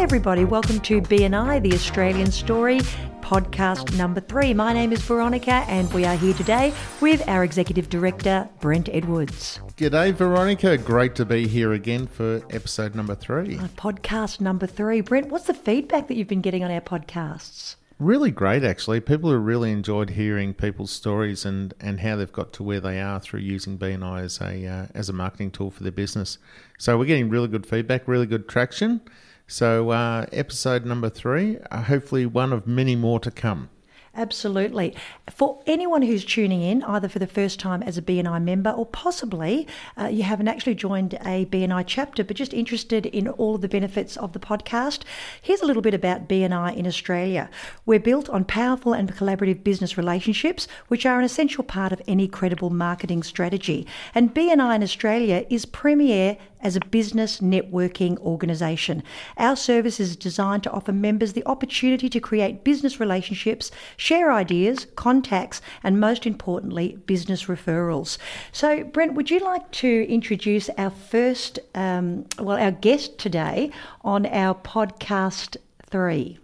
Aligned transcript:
Hi, 0.00 0.04
everybody. 0.04 0.46
Welcome 0.46 0.80
to 0.80 1.02
BNI, 1.02 1.62
the 1.62 1.74
Australian 1.74 2.30
Story, 2.30 2.78
podcast 3.20 3.94
number 3.98 4.20
three. 4.20 4.54
My 4.54 4.72
name 4.72 4.94
is 4.94 5.02
Veronica, 5.02 5.62
and 5.68 5.92
we 5.92 6.06
are 6.06 6.16
here 6.16 6.32
today 6.32 6.72
with 7.02 7.22
our 7.28 7.44
Executive 7.44 7.90
Director, 7.90 8.48
Brent 8.60 8.88
Edwards. 8.90 9.60
G'day, 9.76 10.14
Veronica. 10.14 10.78
Great 10.78 11.14
to 11.16 11.26
be 11.26 11.46
here 11.46 11.74
again 11.74 12.06
for 12.06 12.36
episode 12.48 12.94
number 12.94 13.14
three. 13.14 13.58
Uh, 13.58 13.68
podcast 13.76 14.40
number 14.40 14.66
three. 14.66 15.02
Brent, 15.02 15.28
what's 15.28 15.44
the 15.44 15.52
feedback 15.52 16.08
that 16.08 16.16
you've 16.16 16.28
been 16.28 16.40
getting 16.40 16.64
on 16.64 16.70
our 16.70 16.80
podcasts? 16.80 17.76
Really 17.98 18.30
great, 18.30 18.64
actually. 18.64 19.00
People 19.00 19.30
have 19.30 19.42
really 19.42 19.70
enjoyed 19.70 20.08
hearing 20.08 20.54
people's 20.54 20.90
stories 20.90 21.44
and, 21.44 21.74
and 21.78 22.00
how 22.00 22.16
they've 22.16 22.32
got 22.32 22.54
to 22.54 22.62
where 22.62 22.80
they 22.80 23.02
are 23.02 23.20
through 23.20 23.40
using 23.40 23.76
BNI 23.76 24.22
as 24.22 24.40
a 24.40 24.66
uh, 24.66 24.86
as 24.94 25.10
a 25.10 25.12
marketing 25.12 25.50
tool 25.50 25.70
for 25.70 25.82
their 25.82 25.92
business. 25.92 26.38
So 26.78 26.96
we're 26.96 27.04
getting 27.04 27.28
really 27.28 27.48
good 27.48 27.66
feedback, 27.66 28.08
really 28.08 28.24
good 28.24 28.48
traction. 28.48 29.02
So, 29.50 29.90
uh, 29.90 30.26
episode 30.30 30.84
number 30.84 31.08
three, 31.08 31.58
uh, 31.72 31.82
hopefully 31.82 32.24
one 32.24 32.52
of 32.52 32.68
many 32.68 32.94
more 32.94 33.18
to 33.18 33.32
come. 33.32 33.68
Absolutely. 34.14 34.94
For 35.28 35.60
anyone 35.66 36.02
who's 36.02 36.24
tuning 36.24 36.62
in, 36.62 36.84
either 36.84 37.08
for 37.08 37.18
the 37.18 37.26
first 37.26 37.58
time 37.58 37.82
as 37.82 37.98
a 37.98 38.02
BNI 38.02 38.42
member 38.42 38.70
or 38.70 38.86
possibly 38.86 39.66
uh, 39.96 40.06
you 40.06 40.22
haven't 40.24 40.48
actually 40.48 40.74
joined 40.74 41.14
a 41.14 41.46
BNI 41.46 41.84
chapter 41.86 42.22
but 42.22 42.36
just 42.36 42.54
interested 42.54 43.06
in 43.06 43.26
all 43.26 43.56
of 43.56 43.60
the 43.60 43.68
benefits 43.68 44.16
of 44.16 44.32
the 44.32 44.38
podcast, 44.38 45.02
here's 45.42 45.62
a 45.62 45.66
little 45.66 45.82
bit 45.82 45.94
about 45.94 46.28
BNI 46.28 46.76
in 46.76 46.86
Australia. 46.86 47.50
We're 47.86 48.00
built 48.00 48.28
on 48.28 48.44
powerful 48.44 48.92
and 48.92 49.12
collaborative 49.12 49.64
business 49.64 49.96
relationships, 49.96 50.68
which 50.88 51.06
are 51.06 51.18
an 51.18 51.24
essential 51.24 51.64
part 51.64 51.90
of 51.90 52.02
any 52.06 52.28
credible 52.28 52.70
marketing 52.70 53.24
strategy. 53.24 53.86
And 54.14 54.34
BNI 54.34 54.76
in 54.76 54.82
Australia 54.82 55.44
is 55.50 55.66
premier 55.66 56.36
as 56.62 56.76
a 56.76 56.80
business 56.80 57.40
networking 57.40 58.18
organisation. 58.18 59.02
Our 59.36 59.56
service 59.56 60.00
is 60.00 60.16
designed 60.16 60.62
to 60.64 60.70
offer 60.70 60.92
members 60.92 61.32
the 61.32 61.46
opportunity 61.46 62.08
to 62.08 62.20
create 62.20 62.64
business 62.64 63.00
relationships, 63.00 63.70
share 63.96 64.32
ideas, 64.32 64.86
contacts, 64.96 65.60
and 65.82 66.00
most 66.00 66.26
importantly, 66.26 66.98
business 67.06 67.44
referrals. 67.44 68.18
So, 68.52 68.84
Brent, 68.84 69.14
would 69.14 69.30
you 69.30 69.40
like 69.40 69.70
to 69.72 70.06
introduce 70.08 70.68
our 70.78 70.90
first, 70.90 71.58
um, 71.74 72.26
well, 72.38 72.58
our 72.58 72.72
guest 72.72 73.18
today 73.18 73.70
on 74.02 74.26
our 74.26 74.54
podcast 74.54 75.56
three? 75.86 76.38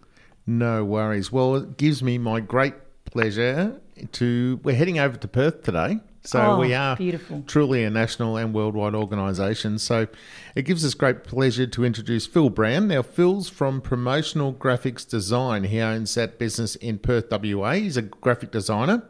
No 0.46 0.84
worries. 0.84 1.32
Well, 1.32 1.56
it 1.56 1.76
gives 1.76 2.02
me 2.02 2.18
my 2.18 2.40
great 2.40 2.74
pleasure 3.04 3.80
to. 4.12 4.60
We're 4.62 4.76
heading 4.76 4.98
over 4.98 5.16
to 5.16 5.28
Perth 5.28 5.62
today. 5.62 6.00
So 6.26 6.42
oh, 6.42 6.58
we 6.58 6.74
are 6.74 6.96
beautiful. 6.96 7.44
truly 7.46 7.84
a 7.84 7.90
national 7.90 8.36
and 8.36 8.52
worldwide 8.52 8.96
organisation. 8.96 9.78
So 9.78 10.08
it 10.56 10.62
gives 10.62 10.84
us 10.84 10.94
great 10.94 11.22
pleasure 11.22 11.68
to 11.68 11.84
introduce 11.84 12.26
Phil 12.26 12.50
Brand. 12.50 12.88
Now, 12.88 13.02
Phil's 13.02 13.48
from 13.48 13.80
Promotional 13.80 14.52
Graphics 14.52 15.08
Design. 15.08 15.64
He 15.64 15.80
owns 15.80 16.14
that 16.16 16.38
business 16.38 16.74
in 16.76 16.98
Perth, 16.98 17.26
WA. 17.30 17.74
He's 17.74 17.96
a 17.96 18.02
graphic 18.02 18.50
designer. 18.50 19.04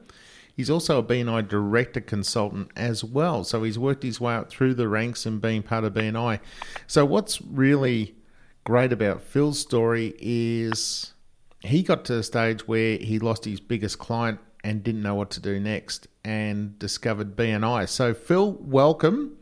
He's 0.55 0.69
also 0.69 0.99
a 0.99 1.03
BNI 1.03 1.49
director 1.49 2.01
consultant 2.03 2.71
as 2.77 3.03
well. 3.03 3.45
So 3.45 3.63
he's 3.63 3.79
worked 3.79 4.03
his 4.03 4.21
way 4.21 4.35
up 4.35 4.51
through 4.51 4.75
the 4.75 4.89
ranks 4.89 5.25
and 5.25 5.41
being 5.41 5.63
part 5.63 5.85
of 5.85 5.95
BNI. 5.95 6.41
So 6.87 7.05
what's 7.05 7.41
really 7.41 8.15
great 8.65 8.93
about 8.93 9.23
Phil's 9.23 9.59
story 9.59 10.15
is 10.19 11.15
he 11.61 11.83
got 11.83 12.05
to 12.07 12.19
a 12.19 12.23
stage 12.23 12.69
where 12.69 12.99
he 12.99 13.19
lost 13.19 13.45
his 13.45 13.61
biggest 13.61 13.99
client 13.99 14.39
and 14.67 14.83
didn't 14.83 15.03
know 15.03 15.15
what 15.15 15.31
to 15.31 15.41
do 15.41 15.61
next 15.61 16.09
and 16.25 16.77
discovered 16.81 17.37
BNI. 17.37 17.89
So, 17.89 18.13
Phil, 18.13 18.55
welcome. 18.61 19.37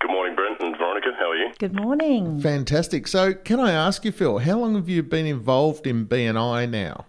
Good 0.00 0.12
morning, 0.12 0.36
Brent 0.36 0.60
and 0.60 0.76
Veronica. 0.76 1.08
How 1.18 1.30
are 1.30 1.36
you? 1.36 1.52
Good 1.58 1.74
morning. 1.74 2.40
Fantastic. 2.40 3.08
So, 3.08 3.34
can 3.34 3.58
I 3.58 3.72
ask 3.72 4.04
you, 4.04 4.12
Phil, 4.12 4.38
how 4.38 4.60
long 4.60 4.76
have 4.76 4.88
you 4.88 5.02
been 5.02 5.26
involved 5.26 5.84
in 5.84 6.06
BNI 6.06 6.70
now? 6.70 7.06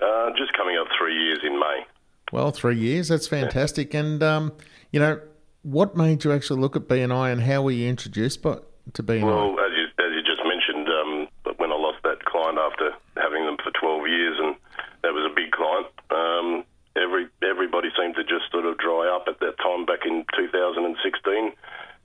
Uh, 0.00 0.30
just 0.30 0.54
coming 0.54 0.78
up 0.78 0.86
three 0.98 1.14
years 1.14 1.40
in 1.44 1.60
May. 1.60 1.84
Well, 2.32 2.52
three 2.52 2.78
years. 2.78 3.08
That's 3.08 3.28
fantastic. 3.28 3.92
Yeah. 3.92 4.00
And, 4.00 4.22
um, 4.22 4.52
you 4.90 4.98
know, 4.98 5.20
what 5.64 5.94
made 5.94 6.24
you 6.24 6.32
actually 6.32 6.60
look 6.60 6.74
at 6.74 6.88
BNI 6.88 7.32
and 7.32 7.42
how 7.42 7.60
were 7.60 7.70
you 7.70 7.86
introduced 7.86 8.40
by, 8.40 8.60
to 8.94 9.02
BNI? 9.02 9.24
Well, 9.24 9.60
as 9.60 9.72
you, 9.76 9.84
as 10.02 10.14
you 10.14 10.22
just 10.22 10.40
mentioned, 10.42 10.88
um, 10.88 11.28
when 11.58 11.70
I 11.70 11.76
lost 11.76 11.98
that 12.04 12.24
client 12.24 12.56
after 12.56 12.92
having 13.18 13.44
them 13.44 13.58
for 13.62 13.72
12 13.78 14.08
years, 14.08 14.38
and 14.40 14.56
that 15.02 15.12
was 15.12 15.30
a 15.30 15.34
big 15.34 15.52
client, 15.52 15.86
um, 16.10 16.64
every 16.98 17.26
everybody 17.42 17.88
seemed 17.94 18.14
to 18.16 18.24
just 18.24 18.50
sort 18.50 18.66
of 18.66 18.76
dry 18.78 19.06
up 19.08 19.30
at 19.30 19.38
that 19.40 19.56
time 19.62 19.86
back 19.86 20.02
in 20.04 20.26
2016, 20.34 21.52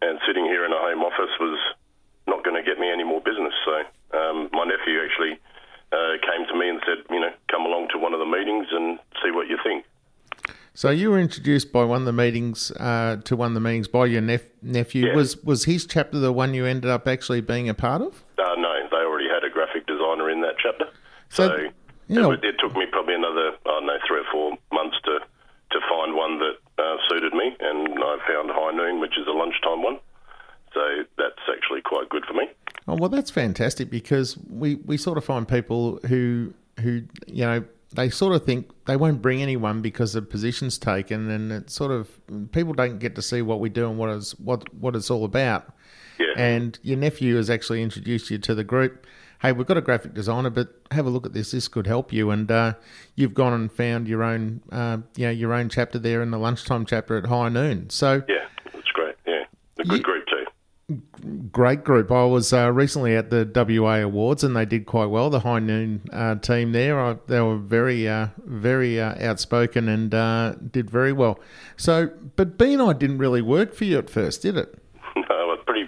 and 0.02 0.20
sitting 0.28 0.46
here 0.46 0.66
in 0.66 0.72
a 0.72 0.80
home 0.80 1.02
office 1.02 1.34
was 1.40 1.60
not 2.28 2.44
going 2.44 2.56
to 2.56 2.64
get 2.64 2.80
me 2.80 2.90
any 2.92 3.04
more 3.04 3.20
business. 3.20 3.54
So 3.66 3.74
um, 4.16 4.50
my 4.54 4.64
nephew 4.64 5.02
actually 5.02 5.40
uh, 5.92 6.22
came 6.22 6.48
to 6.48 6.56
me 6.56 6.70
and 6.70 6.80
said, 6.86 7.04
you 7.10 7.20
know, 7.20 7.34
come 7.52 7.66
along 7.66 7.90
to 7.92 7.98
one 7.98 8.14
of 8.14 8.20
the 8.20 8.30
meetings 8.30 8.68
and 8.72 9.00
see 9.24 9.32
what 9.32 9.48
you 9.48 9.58
think. 9.64 9.86
So 10.84 10.90
you 10.90 11.12
were 11.12 11.20
introduced 11.22 11.72
by 11.72 11.86
one 11.86 12.02
of 12.02 12.06
the 12.06 12.12
meetings 12.12 12.70
uh, 12.72 13.16
to 13.24 13.38
one 13.38 13.52
of 13.52 13.54
the 13.54 13.62
meetings 13.62 13.88
by 13.88 14.06
your 14.06 14.20
nep- 14.20 14.52
nephew. 14.62 15.08
Yeah. 15.08 15.16
Was 15.16 15.42
was 15.42 15.64
his 15.64 15.86
chapter 15.86 16.20
the 16.20 16.34
one 16.34 16.54
you 16.54 16.66
ended 16.66 16.92
up 16.92 17.08
actually 17.08 17.40
being 17.40 17.70
a 17.70 17.74
part 17.74 18.02
of? 18.02 18.22
Uh, 18.38 18.44
no, 18.58 18.74
they 18.92 18.98
already 18.98 19.30
had 19.30 19.46
a 19.46 19.50
graphic 19.50 19.88
designer 19.88 20.30
in 20.30 20.42
that 20.42 20.56
chapter. 20.62 20.88
So, 21.30 21.48
so 21.48 21.56
you 22.10 22.20
know, 22.20 22.32
it, 22.32 22.44
it, 22.44 22.56
took 22.60 22.76
me 22.76 22.86
probably 22.92 23.16
another, 23.16 23.52
I 23.66 23.80
don't 23.80 23.86
know, 23.86 23.98
three 24.06 24.20
or 24.20 24.26
four 24.30 24.58
months 24.74 24.98
to, 25.06 25.20
to 25.72 25.80
find 25.88 26.18
one 26.18 26.40
that 26.40 26.58
uh, 26.78 26.98
suited 27.08 27.34
me, 27.34 27.56
and 27.62 27.88
I 28.04 28.18
found 28.28 28.52
High 28.52 28.76
Noon, 28.76 29.00
which 29.00 29.18
is 29.18 29.26
a 29.26 29.32
lunchtime 29.32 29.84
one. 29.84 30.00
So 30.74 30.82
that's 31.18 31.48
actually 31.50 31.80
quite 31.80 32.10
good 32.10 32.26
for 32.26 32.34
me. 32.34 32.50
Oh 32.90 32.96
well, 32.96 33.08
that's 33.08 33.32
fantastic 33.32 33.90
because 33.90 34.38
we, 34.50 34.76
we 34.76 34.98
sort 34.98 35.18
of 35.18 35.24
find 35.24 35.48
people 35.48 36.02
who 36.10 36.54
who 36.82 37.04
you 37.26 37.46
know 37.46 37.64
they 37.96 38.10
sort 38.10 38.34
of 38.34 38.46
think 38.46 38.70
they 38.86 38.96
won't 38.96 39.22
bring 39.22 39.42
anyone 39.42 39.82
because 39.82 40.14
the 40.14 40.22
position's 40.22 40.78
taken, 40.78 41.30
and 41.30 41.52
it 41.52 41.70
sort 41.70 41.92
of 41.92 42.10
people 42.52 42.74
don't 42.74 43.00
get 43.00 43.16
to 43.16 43.22
see 43.22 43.42
what 43.42 43.60
we 43.60 43.70
do 43.70 43.90
and 43.90 43.98
what 43.98 44.10
is 44.10 44.32
what 44.40 44.74
what 44.74 44.96
it's 44.96 45.10
all 45.10 45.26
about. 45.26 45.72
Yeah. 46.20 46.34
And 46.38 46.78
your 46.84 46.98
nephew 46.98 47.36
has 47.38 47.50
actually 47.50 47.82
introduced 47.82 48.30
you 48.30 48.38
to 48.38 48.54
the 48.54 48.64
group 48.64 49.06
hey, 49.44 49.52
we've 49.52 49.68
got 49.68 49.78
a 49.78 49.82
graphic 49.82 50.14
designer, 50.14 50.50
but 50.50 50.70
have 50.90 51.06
a 51.06 51.10
look 51.10 51.26
at 51.26 51.34
this. 51.34 51.52
This 51.52 51.68
could 51.68 51.86
help 51.86 52.12
you. 52.12 52.32
And 52.32 52.50
uh, 52.50 52.74
you've 53.16 53.34
gone 53.34 53.54
and 53.54 53.72
found 53.72 54.08
your 54.08 54.24
own, 54.24 54.62
uh, 54.72 55.00
you 55.16 55.26
know, 55.26 55.32
your 55.32 55.54
own 55.54 55.70
chapter 55.70 56.00
there 56.00 56.24
in 56.24 56.32
the 56.32 56.40
lunchtime 56.40 56.86
chapter 56.86 57.18
at 57.18 57.28
High 57.28 57.50
Noon. 57.50 57.90
So 57.90 58.24
yeah, 58.28 58.48
that's 58.74 58.90
great. 58.94 59.16
Yeah, 59.28 59.44
a 59.78 59.84
good 59.84 59.98
you, 59.98 60.04
group. 60.04 60.23
Great 61.54 61.84
group. 61.84 62.12
I 62.12 62.26
was 62.26 62.52
uh, 62.52 62.72
recently 62.72 63.16
at 63.16 63.30
the 63.30 63.50
WA 63.56 64.02
Awards 64.02 64.44
and 64.44 64.56
they 64.56 64.66
did 64.66 64.86
quite 64.86 65.06
well. 65.06 65.30
The 65.30 65.40
High 65.40 65.60
Noon 65.60 66.02
uh, 66.12 66.36
team 66.36 66.74
there, 66.74 67.00
I, 67.00 67.18
they 67.28 67.40
were 67.40 67.58
very, 67.58 68.10
uh, 68.10 68.28
very 68.44 69.00
uh, 69.00 69.16
outspoken 69.26 69.88
and 69.88 70.72
did 70.72 70.90
very 70.90 71.14
well. 71.14 71.40
So, 71.78 72.10
but 72.36 72.60
i 72.60 72.94
didn't 72.94 73.20
really 73.20 73.42
work 73.42 73.74
for 73.74 73.86
you 73.86 74.00
at 74.00 74.10
first, 74.10 74.42
did 74.42 74.58
it? 74.58 74.78
No, 75.16 75.24
I 75.30 75.46
was 75.46 75.60
pretty. 75.66 75.88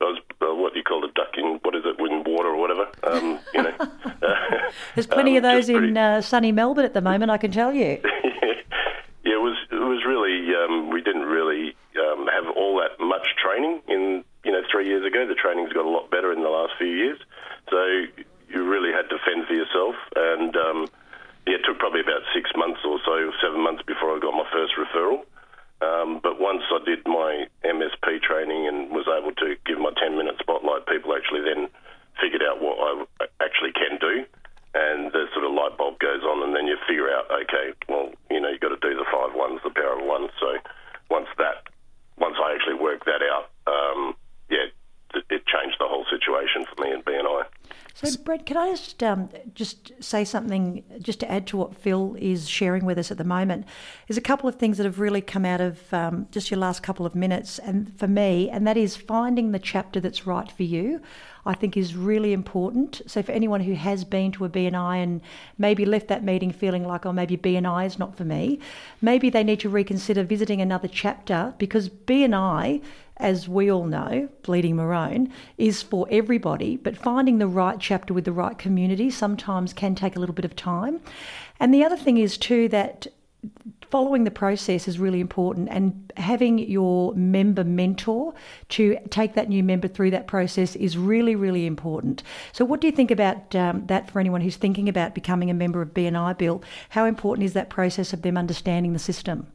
I 0.00 0.04
was 0.04 0.18
what 0.40 0.72
do 0.72 0.78
you 0.78 0.84
call 0.84 1.04
a 1.04 1.12
duck 1.12 1.36
in 1.36 1.58
what 1.62 1.74
is 1.74 1.82
it, 1.84 1.98
in 1.98 2.24
water 2.24 2.48
or 2.48 2.56
whatever. 2.56 2.86
Um, 3.02 3.38
you 3.54 3.62
know, 3.62 3.72
there's 4.94 5.06
plenty 5.06 5.32
um, 5.32 5.36
of 5.38 5.42
those 5.42 5.66
pretty... 5.66 5.88
in 5.88 5.96
uh, 5.96 6.20
sunny 6.20 6.52
Melbourne 6.52 6.84
at 6.84 6.94
the 6.94 7.00
moment. 7.00 7.30
I 7.30 7.38
can 7.38 7.50
tell 7.50 7.72
you. 7.72 8.00
yeah, 8.04 9.34
it 9.34 9.42
was. 9.42 9.56
It 9.70 9.82
was 9.82 10.04
really. 10.06 10.54
Um, 10.54 10.90
we 10.90 11.02
didn't 11.02 11.26
really 11.26 11.74
um, 11.98 12.28
have 12.28 12.54
all 12.56 12.78
that 12.80 13.02
much 13.04 13.28
training 13.42 13.80
in. 13.88 14.24
You 14.44 14.52
know, 14.52 14.62
three 14.72 14.88
years 14.88 15.04
ago, 15.04 15.26
the 15.26 15.34
training's 15.34 15.72
got 15.72 15.84
a 15.84 15.90
lot 15.90 16.10
better 16.10 16.32
in 16.32 16.40
the 16.40 16.48
last 16.48 16.72
few 16.78 16.88
years. 16.88 17.18
So 17.68 17.76
you 18.48 18.64
really 18.64 18.88
had 18.90 19.10
to 19.10 19.18
fend 19.20 19.46
for 19.46 19.52
yourself, 19.52 19.94
and 20.16 20.56
um, 20.56 20.88
yeah, 21.46 21.56
it 21.56 21.62
took 21.66 21.78
probably 21.78 22.00
about 22.00 22.22
six 22.32 22.50
months 22.56 22.80
or 22.84 22.98
so, 23.04 23.32
seven 23.42 23.60
months 23.60 23.82
before 23.86 24.16
I 24.16 24.18
got 24.18 24.32
my 24.32 24.48
first 24.50 24.72
referral. 24.80 25.28
Um, 25.80 26.20
but 26.22 26.38
once 26.38 26.62
I 26.68 26.78
did 26.84 27.00
my 27.06 27.48
MSP 27.64 28.20
training 28.20 28.68
and 28.68 28.90
was 28.90 29.08
able 29.08 29.32
to 29.40 29.56
give 29.64 29.80
my 29.80 29.92
10 29.96 30.16
minute 30.16 30.36
spotlight, 30.38 30.84
people 30.86 31.16
actually 31.16 31.40
then 31.40 31.68
figured 32.20 32.42
out 32.44 32.60
what 32.60 32.76
I 32.76 33.24
actually 33.40 33.72
can 33.72 33.96
do, 33.96 34.28
and 34.76 35.10
the 35.12 35.24
sort 35.32 35.48
of 35.48 35.56
light 35.56 35.78
bulb 35.78 35.98
goes 35.98 36.20
on, 36.22 36.44
and 36.44 36.54
then 36.54 36.66
you 36.66 36.76
figure 36.86 37.08
out, 37.08 37.24
okay, 37.32 37.72
well, 37.88 38.12
you 38.30 38.40
know, 38.40 38.50
you've 38.52 38.60
got 38.60 38.76
to 38.76 38.82
do 38.84 38.92
the 38.92 39.08
five 39.08 39.32
ones, 39.34 39.60
the 39.64 39.72
power 39.72 39.96
of 39.96 40.04
one. 40.04 40.28
So 40.38 40.60
once 41.08 41.28
that, 41.38 41.64
once 42.18 42.36
I 42.36 42.52
actually 42.52 42.76
worked 42.76 43.06
that 43.06 43.24
out, 43.24 43.48
um, 43.64 44.12
yeah, 44.50 44.68
it, 45.16 45.24
it 45.32 45.42
changed 45.48 45.80
the 45.80 45.88
whole 45.88 46.04
situation 46.12 46.68
for 46.68 46.76
me 46.84 46.92
in 46.92 47.00
BNI. 47.02 47.48
Brett, 48.30 48.46
can 48.46 48.56
I 48.56 48.70
just 48.70 49.02
um, 49.02 49.28
just 49.54 49.90
say 49.98 50.24
something 50.24 50.84
just 51.02 51.18
to 51.18 51.28
add 51.28 51.48
to 51.48 51.56
what 51.56 51.74
Phil 51.74 52.14
is 52.16 52.48
sharing 52.48 52.84
with 52.84 52.96
us 52.96 53.10
at 53.10 53.18
the 53.18 53.24
moment? 53.24 53.66
There's 54.06 54.18
a 54.18 54.20
couple 54.20 54.48
of 54.48 54.54
things 54.54 54.76
that 54.76 54.84
have 54.84 55.00
really 55.00 55.20
come 55.20 55.44
out 55.44 55.60
of 55.60 55.92
um, 55.92 56.28
just 56.30 56.48
your 56.48 56.60
last 56.60 56.80
couple 56.80 57.04
of 57.04 57.16
minutes, 57.16 57.58
and 57.58 57.92
for 57.98 58.06
me, 58.06 58.48
and 58.48 58.68
that 58.68 58.76
is 58.76 58.94
finding 58.94 59.50
the 59.50 59.58
chapter 59.58 59.98
that's 59.98 60.28
right 60.28 60.48
for 60.48 60.62
you. 60.62 61.00
I 61.44 61.54
think 61.54 61.76
is 61.76 61.96
really 61.96 62.32
important. 62.32 63.02
So 63.06 63.20
for 63.20 63.32
anyone 63.32 63.62
who 63.62 63.74
has 63.74 64.04
been 64.04 64.30
to 64.32 64.44
a 64.44 64.48
BNI 64.48 65.02
and 65.02 65.22
maybe 65.58 65.84
left 65.84 66.06
that 66.08 66.22
meeting 66.22 66.52
feeling 66.52 66.86
like, 66.86 67.06
oh, 67.06 67.12
maybe 67.12 67.36
BNI 67.36 67.86
is 67.86 67.98
not 67.98 68.16
for 68.16 68.24
me, 68.24 68.60
maybe 69.00 69.30
they 69.30 69.42
need 69.42 69.58
to 69.60 69.68
reconsider 69.68 70.22
visiting 70.22 70.60
another 70.60 70.86
chapter 70.86 71.54
because 71.58 71.88
BNI 71.88 72.82
as 73.20 73.48
we 73.48 73.70
all 73.70 73.84
know, 73.84 74.28
Bleeding 74.42 74.76
Maroon 74.76 75.32
is 75.58 75.82
for 75.82 76.06
everybody, 76.10 76.76
but 76.76 76.96
finding 76.96 77.38
the 77.38 77.46
right 77.46 77.78
chapter 77.78 78.14
with 78.14 78.24
the 78.24 78.32
right 78.32 78.58
community 78.58 79.10
sometimes 79.10 79.72
can 79.72 79.94
take 79.94 80.16
a 80.16 80.18
little 80.18 80.34
bit 80.34 80.44
of 80.44 80.56
time. 80.56 81.00
And 81.58 81.74
the 81.74 81.84
other 81.84 81.96
thing 81.96 82.18
is, 82.18 82.38
too, 82.38 82.68
that 82.68 83.06
following 83.90 84.24
the 84.24 84.30
process 84.30 84.86
is 84.86 84.98
really 84.98 85.20
important 85.20 85.68
and 85.70 86.12
having 86.16 86.58
your 86.58 87.12
member 87.14 87.64
mentor 87.64 88.32
to 88.68 88.96
take 89.08 89.34
that 89.34 89.48
new 89.48 89.64
member 89.64 89.88
through 89.88 90.10
that 90.10 90.26
process 90.26 90.76
is 90.76 90.96
really 90.96 91.34
really 91.34 91.64
important. 91.66 92.22
So 92.52 92.64
what 92.64 92.80
do 92.80 92.86
you 92.86 92.92
think 92.92 93.10
about 93.10 93.56
um, 93.56 93.86
that 93.86 94.10
for 94.10 94.20
anyone 94.20 94.42
who's 94.42 94.56
thinking 94.56 94.88
about 94.88 95.14
becoming 95.14 95.50
a 95.50 95.54
member 95.54 95.80
of 95.80 95.94
bni 95.94 96.36
bill? 96.36 96.62
How 96.90 97.06
important 97.06 97.46
is 97.46 97.54
that 97.54 97.70
process 97.70 98.12
of 98.12 98.22
them 98.22 98.36
understanding 98.36 98.92
the 98.92 98.98
system 98.98 99.46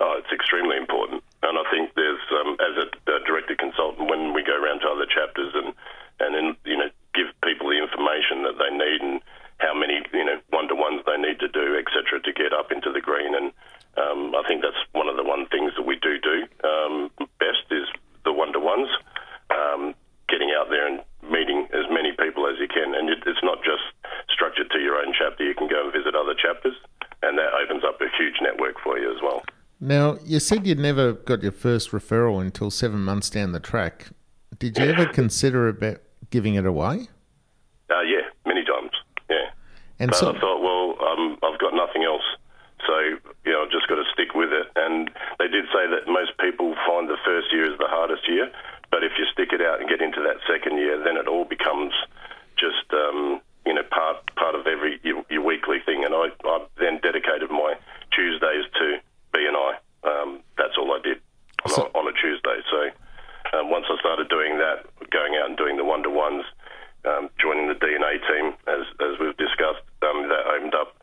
oh 0.00 0.16
it's 0.18 0.32
extremely 0.32 0.76
important 0.76 1.22
and 1.42 1.58
i 1.58 1.70
think 1.70 1.90
there's 1.94 2.20
um, 2.40 2.56
as 2.60 2.76
a, 2.76 3.12
a 3.12 3.24
director 3.24 3.54
consultant 3.56 3.87
when 3.98 4.32
we 4.32 4.42
go 4.42 4.54
around 4.54 4.80
to 4.80 4.88
other 4.88 5.06
chapters 5.06 5.52
and 5.54 5.74
then 6.20 6.56
you 6.64 6.76
know 6.76 6.90
give 7.14 7.30
people 7.42 7.68
the 7.68 7.78
information 7.78 8.42
that 8.46 8.58
they 8.58 8.70
need 8.70 9.00
and 9.02 9.20
how 9.58 9.74
many 9.74 10.02
you 10.14 10.24
know 10.24 10.38
one 10.50 10.68
to 10.68 10.74
ones 10.74 11.02
they 11.06 11.18
need 11.18 11.38
to 11.40 11.48
do, 11.48 11.74
etc., 11.78 12.22
to 12.22 12.32
get 12.32 12.52
up 12.52 12.70
into 12.70 12.90
the 12.92 13.00
green. 13.02 13.34
And 13.34 13.50
um, 13.98 14.34
I 14.34 14.46
think 14.46 14.62
that's 14.62 14.78
one 14.92 15.08
of 15.08 15.16
the 15.16 15.26
one 15.26 15.46
things 15.50 15.72
that 15.76 15.86
we 15.86 15.98
do 15.98 16.18
do 16.18 16.46
um, 16.62 17.10
best 17.38 17.66
is 17.70 17.86
the 18.24 18.32
one 18.32 18.52
to 18.52 18.60
ones, 18.60 18.88
um, 19.50 19.94
getting 20.28 20.54
out 20.54 20.70
there 20.70 20.86
and 20.86 21.02
meeting 21.26 21.66
as 21.74 21.90
many 21.90 22.14
people 22.14 22.46
as 22.46 22.58
you 22.62 22.68
can. 22.68 22.94
And 22.94 23.10
it, 23.10 23.18
it's 23.26 23.42
not 23.42 23.58
just 23.66 23.82
structured 24.30 24.70
to 24.70 24.78
your 24.78 24.96
own 25.02 25.12
chapter. 25.18 25.42
You 25.42 25.54
can 25.54 25.68
go 25.68 25.82
and 25.82 25.92
visit 25.92 26.14
other 26.14 26.34
chapters, 26.34 26.74
and 27.22 27.38
that 27.38 27.50
opens 27.58 27.82
up 27.82 28.00
a 28.00 28.08
huge 28.14 28.38
network 28.40 28.78
for 28.82 28.98
you 28.98 29.10
as 29.10 29.22
well. 29.22 29.42
Now, 29.80 30.17
you 30.28 30.40
said 30.40 30.66
you'd 30.66 30.78
never 30.78 31.12
got 31.12 31.42
your 31.42 31.52
first 31.52 31.90
referral 31.90 32.40
until 32.40 32.70
seven 32.70 33.00
months 33.00 33.30
down 33.30 33.52
the 33.52 33.60
track. 33.60 34.08
Did 34.58 34.76
you 34.78 34.84
ever 34.84 35.06
consider 35.06 35.68
about 35.68 35.98
giving 36.30 36.54
it 36.54 36.66
away? 36.66 37.08
Uh, 37.90 38.02
yeah, 38.02 38.28
many 38.44 38.64
times. 38.64 38.90
Yeah. 39.30 39.50
And 39.98 40.10
but 40.10 40.16
so, 40.18 40.34
I 40.34 40.38
thought, 40.38 40.60
well, 40.60 40.96
um, 41.08 41.38
I've 41.42 41.58
got 41.58 41.74
nothing 41.74 42.04
else, 42.04 42.24
so 42.86 42.98
you 43.44 43.52
know, 43.52 43.64
I've 43.64 43.70
just 43.70 43.88
got 43.88 43.96
to 43.96 44.04
stick 44.12 44.34
with 44.34 44.52
it. 44.52 44.66
And 44.76 45.10
they 45.38 45.48
did 45.48 45.64
say 45.72 45.88
that 45.88 46.06
most 46.06 46.36
people 46.38 46.74
find 46.86 47.08
the 47.08 47.16
first 47.24 47.48
year 47.52 47.64
is 47.70 47.78
the 47.78 47.88
hardest 47.88 48.28
year, 48.28 48.50
but 48.90 49.04
if 49.04 49.12
you 49.18 49.24
stick 49.32 49.52
it 49.52 49.62
out 49.62 49.80
and 49.80 49.88
get 49.88 50.00
into 50.02 50.20
that 50.22 50.36
second 50.46 50.76
year, 50.78 51.02
then 51.02 51.16
it 51.16 51.28
all 51.28 51.44
becomes 51.44 51.92
just 52.58 52.84
um, 52.92 53.40
you 53.64 53.72
know 53.74 53.82
part 53.90 54.18
part 54.36 54.54
of 54.54 54.66
every 54.66 55.00
your, 55.02 55.24
your 55.30 55.42
weekly 55.42 55.78
thing. 55.86 56.04
And 56.04 56.14
I, 56.14 56.28
I 56.44 56.66
then 56.78 57.00
dedicated 57.02 57.50
my 57.50 57.74
Tuesdays 58.12 58.64
to 58.78 58.98
BNI. 59.34 59.78
Um, 60.04 60.40
that's 60.56 60.76
all 60.78 60.92
I 60.92 61.00
did 61.02 61.18
on, 61.64 61.72
So- 61.72 61.90
a, 61.94 61.98
on 61.98 62.06
a 62.08 62.12
Tuesday. 62.12 62.58
So 62.70 63.58
um, 63.58 63.70
once 63.70 63.86
I 63.88 63.98
started 64.00 64.28
doing 64.28 64.58
that, 64.58 64.86
going 65.10 65.34
out 65.36 65.48
and 65.48 65.56
doing 65.56 65.76
the 65.76 65.84
one 65.84 66.02
to 66.02 66.10
ones, 66.10 66.44
um, 67.04 67.30
joining 67.40 67.68
the 67.68 67.74
DNA 67.74 68.20
team, 68.28 68.54
as, 68.66 68.84
as 69.00 69.18
we've 69.18 69.36
discussed, 69.36 69.82
um, 70.02 70.28
that 70.28 70.44
opened 70.46 70.74
up 70.74 70.96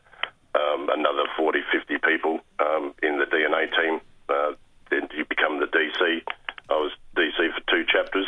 um, 0.54 0.88
another 0.92 1.24
40, 1.36 1.60
50 1.72 1.98
people 1.98 2.40
um, 2.60 2.94
in 3.02 3.18
the 3.18 3.26
DNA 3.26 3.68
team. 3.76 4.00
Uh, 4.28 4.52
then 4.90 5.08
you 5.16 5.24
become 5.24 5.60
the 5.60 5.66
DC. 5.66 6.22
I 6.70 6.74
was 6.74 6.92
DC 7.16 7.36
for 7.36 7.62
two 7.70 7.84
chapters, 7.86 8.26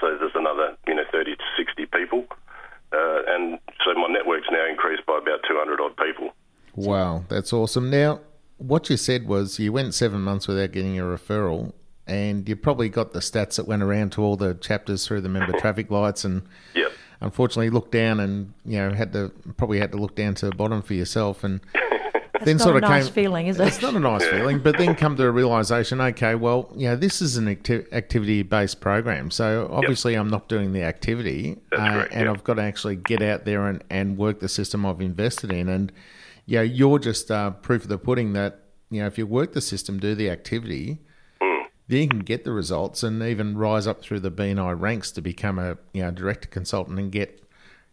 so 0.00 0.16
there's 0.18 0.34
another 0.34 0.76
you 0.86 0.94
know 0.94 1.04
30 1.10 1.36
to 1.36 1.44
60 1.56 1.86
people, 1.86 2.24
uh, 2.92 3.20
and 3.28 3.58
so 3.84 3.94
my 3.94 4.08
network's 4.08 4.48
now 4.50 4.66
increased 4.68 5.04
by 5.06 5.18
about 5.18 5.40
200 5.48 5.80
odd 5.80 5.96
people. 5.96 6.32
Wow, 6.92 7.24
that's 7.28 7.52
awesome. 7.52 7.90
Now, 7.90 8.20
what 8.58 8.88
you 8.90 8.96
said 8.96 9.26
was 9.26 9.58
you 9.58 9.72
went 9.72 9.94
seven 9.94 10.20
months 10.20 10.46
without 10.46 10.72
getting 10.72 10.98
a 10.98 11.02
referral, 11.02 11.72
and 12.06 12.48
you 12.48 12.56
probably 12.56 12.88
got 12.88 13.12
the 13.12 13.20
stats 13.20 13.56
that 13.56 13.66
went 13.66 13.82
around 13.82 14.12
to 14.12 14.22
all 14.22 14.36
the 14.36 14.54
chapters 14.54 15.06
through 15.06 15.22
the 15.22 15.28
member 15.28 15.58
traffic 15.58 15.90
lights, 15.90 16.24
and 16.24 16.42
Yep. 16.74 16.92
unfortunately 17.20 17.70
looked 17.70 17.92
down 17.92 18.20
and 18.20 18.52
you 18.64 18.78
know 18.78 18.92
had 18.92 19.12
to 19.14 19.30
probably 19.56 19.78
had 19.80 19.92
to 19.92 19.98
look 19.98 20.14
down 20.14 20.34
to 20.36 20.46
the 20.46 20.54
bottom 20.54 20.82
for 20.82 20.94
yourself, 20.94 21.42
and 21.44 21.60
That's 22.32 22.44
then 22.46 22.56
not 22.56 22.62
sort 22.64 22.74
a 22.74 22.78
of 22.78 22.90
nice 22.90 23.04
came. 23.04 23.12
feeling 23.14 23.46
is 23.46 23.60
it 23.60 23.68
It's 23.68 23.82
not 23.82 23.94
a 23.94 24.00
nice 24.00 24.24
feeling, 24.26 24.58
but 24.58 24.76
then 24.78 24.94
come 24.96 25.16
to 25.16 25.24
a 25.24 25.30
realization. 25.30 26.00
Okay, 26.00 26.34
well, 26.34 26.72
you 26.74 26.88
know, 26.88 26.96
this 26.96 27.22
is 27.22 27.36
an 27.36 27.46
acti- 27.48 27.84
activity-based 27.92 28.80
program, 28.80 29.30
so 29.30 29.68
obviously 29.70 30.14
I'm 30.14 30.28
not 30.28 30.48
doing 30.48 30.72
the 30.72 30.82
activity, 30.82 31.56
uh, 31.72 31.76
That's 31.76 31.92
correct, 31.94 32.12
and 32.14 32.26
yep. 32.26 32.34
I've 32.36 32.44
got 32.44 32.54
to 32.54 32.62
actually 32.62 32.96
get 32.96 33.22
out 33.22 33.44
there 33.44 33.66
and, 33.68 33.84
and 33.90 34.16
work 34.18 34.40
the 34.40 34.48
system 34.48 34.84
I've 34.86 35.00
invested 35.00 35.52
in, 35.52 35.68
and 35.68 35.92
you 36.46 36.56
know, 36.58 36.62
you're 36.62 36.98
just 36.98 37.30
uh, 37.30 37.50
proof 37.50 37.82
of 37.84 37.88
the 37.88 37.98
pudding 37.98 38.32
that 38.34 38.60
you 38.90 39.00
know 39.00 39.06
if 39.06 39.16
you 39.18 39.26
work 39.26 39.52
the 39.52 39.60
system, 39.60 39.98
do 39.98 40.14
the 40.14 40.28
activity. 40.30 40.98
Mm. 41.40 41.62
Then 41.88 42.00
you 42.02 42.08
can 42.08 42.18
get 42.20 42.44
the 42.44 42.52
results 42.52 43.02
and 43.02 43.22
even 43.22 43.56
rise 43.56 43.86
up 43.86 44.02
through 44.02 44.20
the 44.20 44.30
BNI 44.30 44.78
ranks 44.78 45.10
to 45.12 45.20
become 45.22 45.58
a 45.58 45.78
you 45.92 46.02
know 46.02 46.10
director 46.10 46.48
consultant 46.48 46.98
and 46.98 47.10
get 47.12 47.42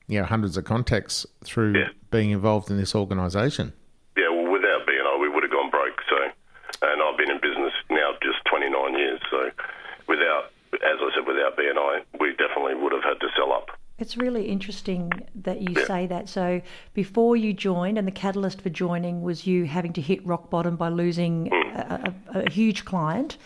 you 0.07 0.19
know 0.19 0.25
hundreds 0.25 0.57
of 0.57 0.66
contacts 0.66 1.25
through 1.44 1.74
Yeah. 1.78 1.90
being 2.12 2.31
involved 2.31 2.69
in 2.72 2.78
this 2.78 2.96
organisation. 2.96 3.74
Yeah, 4.18 4.30
well, 4.30 4.51
without 4.51 4.86
BNI, 4.88 5.22
we 5.22 5.30
would 5.30 5.44
have 5.44 5.51
gone 5.51 5.69
broke. 5.69 6.01
So, 6.10 6.18
and 6.81 7.01
I've 7.01 7.18
been 7.18 7.31
in 7.31 7.40
business 7.42 7.74
now 7.90 8.12
just 8.22 8.44
29 8.50 8.98
years. 8.98 9.22
So, 9.31 9.50
without, 10.07 10.51
as 10.74 10.98
I 11.00 11.10
said, 11.16 11.25
without 11.28 11.56
BNI, 11.57 12.04
we 12.19 12.31
definitely 12.36 12.75
would 12.75 12.92
have 12.92 13.04
had 13.04 13.19
to 13.22 13.28
sell 13.38 13.54
up. 13.54 13.69
It's 14.00 14.16
really 14.16 14.46
interesting 14.48 15.12
that 15.36 15.62
you 15.62 15.86
say 15.86 16.07
that. 16.07 16.30
So, 16.30 16.62
before 16.94 17.36
you 17.36 17.51
joined, 17.54 17.98
and 17.98 18.07
the 18.07 18.12
catalyst 18.12 18.62
for 18.62 18.69
joining 18.69 19.22
was 19.22 19.46
you 19.46 19.66
having 19.66 19.92
to 19.94 20.01
hit 20.01 20.25
rock 20.25 20.50
bottom 20.50 20.78
by 20.78 20.88
losing 20.88 21.51
a, 21.51 22.13
a, 22.34 22.40
a 22.40 22.50
huge 22.50 22.86
client. 22.86 23.38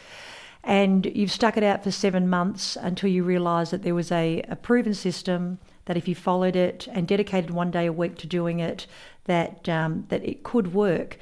And 0.64 1.06
you've 1.08 1.32
stuck 1.32 1.58
it 1.58 1.64
out 1.64 1.84
for 1.84 1.92
seven 1.92 2.30
months 2.30 2.78
until 2.80 3.10
you 3.10 3.24
realised 3.24 3.74
that 3.74 3.84
there 3.84 3.96
was 3.96 4.12
a, 4.12 4.44
a 4.48 4.56
proven 4.56 4.94
system 4.94 5.60
that 5.86 5.98
if 5.98 6.08
you 6.08 6.16
followed 6.16 6.56
it 6.56 6.88
and 6.92 7.08
dedicated 7.08 7.50
one 7.50 7.72
day 7.72 7.88
a 7.88 7.92
week 7.92 8.16
to 8.20 8.28
doing 8.28 8.60
it, 8.60 8.88
that 9.26 9.68
um, 9.68 10.06
that 10.10 10.24
it 10.24 10.44
could 10.44 10.74
work. 10.74 11.18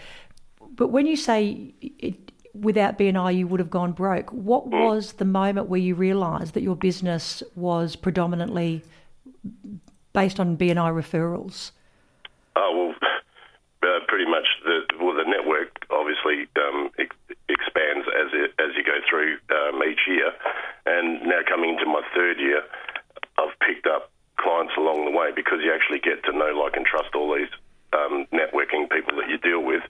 But 0.76 0.90
when 0.90 1.08
you 1.08 1.16
say 1.16 1.74
it, 1.82 2.32
without 2.54 3.00
BNI 3.00 3.38
you 3.38 3.48
would 3.48 3.60
have 3.60 3.70
gone 3.70 3.94
broke, 3.94 4.30
what 4.32 4.68
was 4.68 5.14
the 5.14 5.26
moment 5.26 5.70
where 5.70 5.80
you 5.80 5.96
realised 5.96 6.54
that 6.54 6.64
your 6.64 6.76
business 6.76 7.42
was 7.56 7.96
predominantly 7.96 8.84
based 10.14 10.40
on 10.40 10.58
BNI 10.58 10.92
referrals? 10.94 11.72
Oh 12.56 12.72
well, 13.02 13.10
uh, 13.84 14.00
pretty 14.08 14.30
much 14.30 14.48
the 14.66 14.82
well 15.00 15.16
the 15.16 15.26
network 15.30 15.86
obviously 15.90 16.48
um, 16.58 16.90
ex- 17.00 17.16
expands 17.50 18.08
as 18.20 18.28
it, 18.34 18.52
as 18.60 18.76
you 18.76 18.84
go 18.84 18.98
through 19.10 19.38
um, 19.52 19.82
each 19.84 20.02
year, 20.08 20.32
and 20.86 21.22
now 21.24 21.40
coming 21.48 21.72
into 21.72 21.86
my 21.86 22.02
third 22.16 22.40
year, 22.40 22.62
I've 23.38 23.58
picked 23.66 23.88
up 23.88 24.12
clients 24.40 24.74
along 24.78 25.06
the 25.06 25.12
way 25.12 25.32
because 25.36 25.60
you 25.64 25.72
actually 25.74 26.00
get 26.00 26.24
to 26.26 26.32
know, 26.36 26.52
like, 26.58 26.76
and 26.76 26.86
trust 26.86 27.14
all 27.16 27.34
these 27.36 27.52
um, 27.94 28.26
networking 28.34 28.90
people 28.90 29.16
that 29.18 29.30
you 29.30 29.38
deal 29.38 29.62
with, 29.64 29.84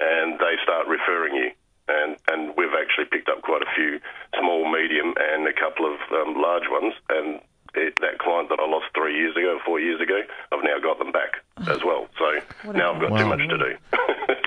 and 0.00 0.38
they 0.38 0.54
start 0.62 0.86
referring 0.86 1.34
you. 1.34 1.50
And, 1.88 2.16
and 2.30 2.54
we've 2.56 2.74
actually 2.74 3.04
picked 3.06 3.28
up 3.28 3.42
quite 3.42 3.62
a 3.62 3.70
few 3.74 4.00
small, 4.38 4.70
medium, 4.70 5.14
and 5.18 5.46
a 5.46 5.52
couple 5.52 5.86
of 5.86 5.98
um, 6.12 6.34
large 6.40 6.64
ones. 6.68 6.94
And 7.08 7.40
it, 7.74 7.94
that 8.00 8.18
client 8.18 8.48
that 8.50 8.58
I 8.60 8.66
lost 8.68 8.86
three 8.94 9.14
years 9.16 9.36
ago, 9.36 9.58
four 9.64 9.78
years 9.80 10.00
ago, 10.00 10.20
I've 10.52 10.64
now 10.64 10.78
got 10.82 10.98
them 10.98 11.12
back 11.12 11.42
as 11.68 11.82
well. 11.84 12.06
So 12.18 12.26
What 12.64 12.74
a- 12.74 12.78
now 12.78 12.92
I've 12.94 13.00
got 13.00 13.10
Wow. 13.12 13.18
too 13.18 13.26
much 13.26 13.48
to 13.48 13.58
do, 13.58 13.76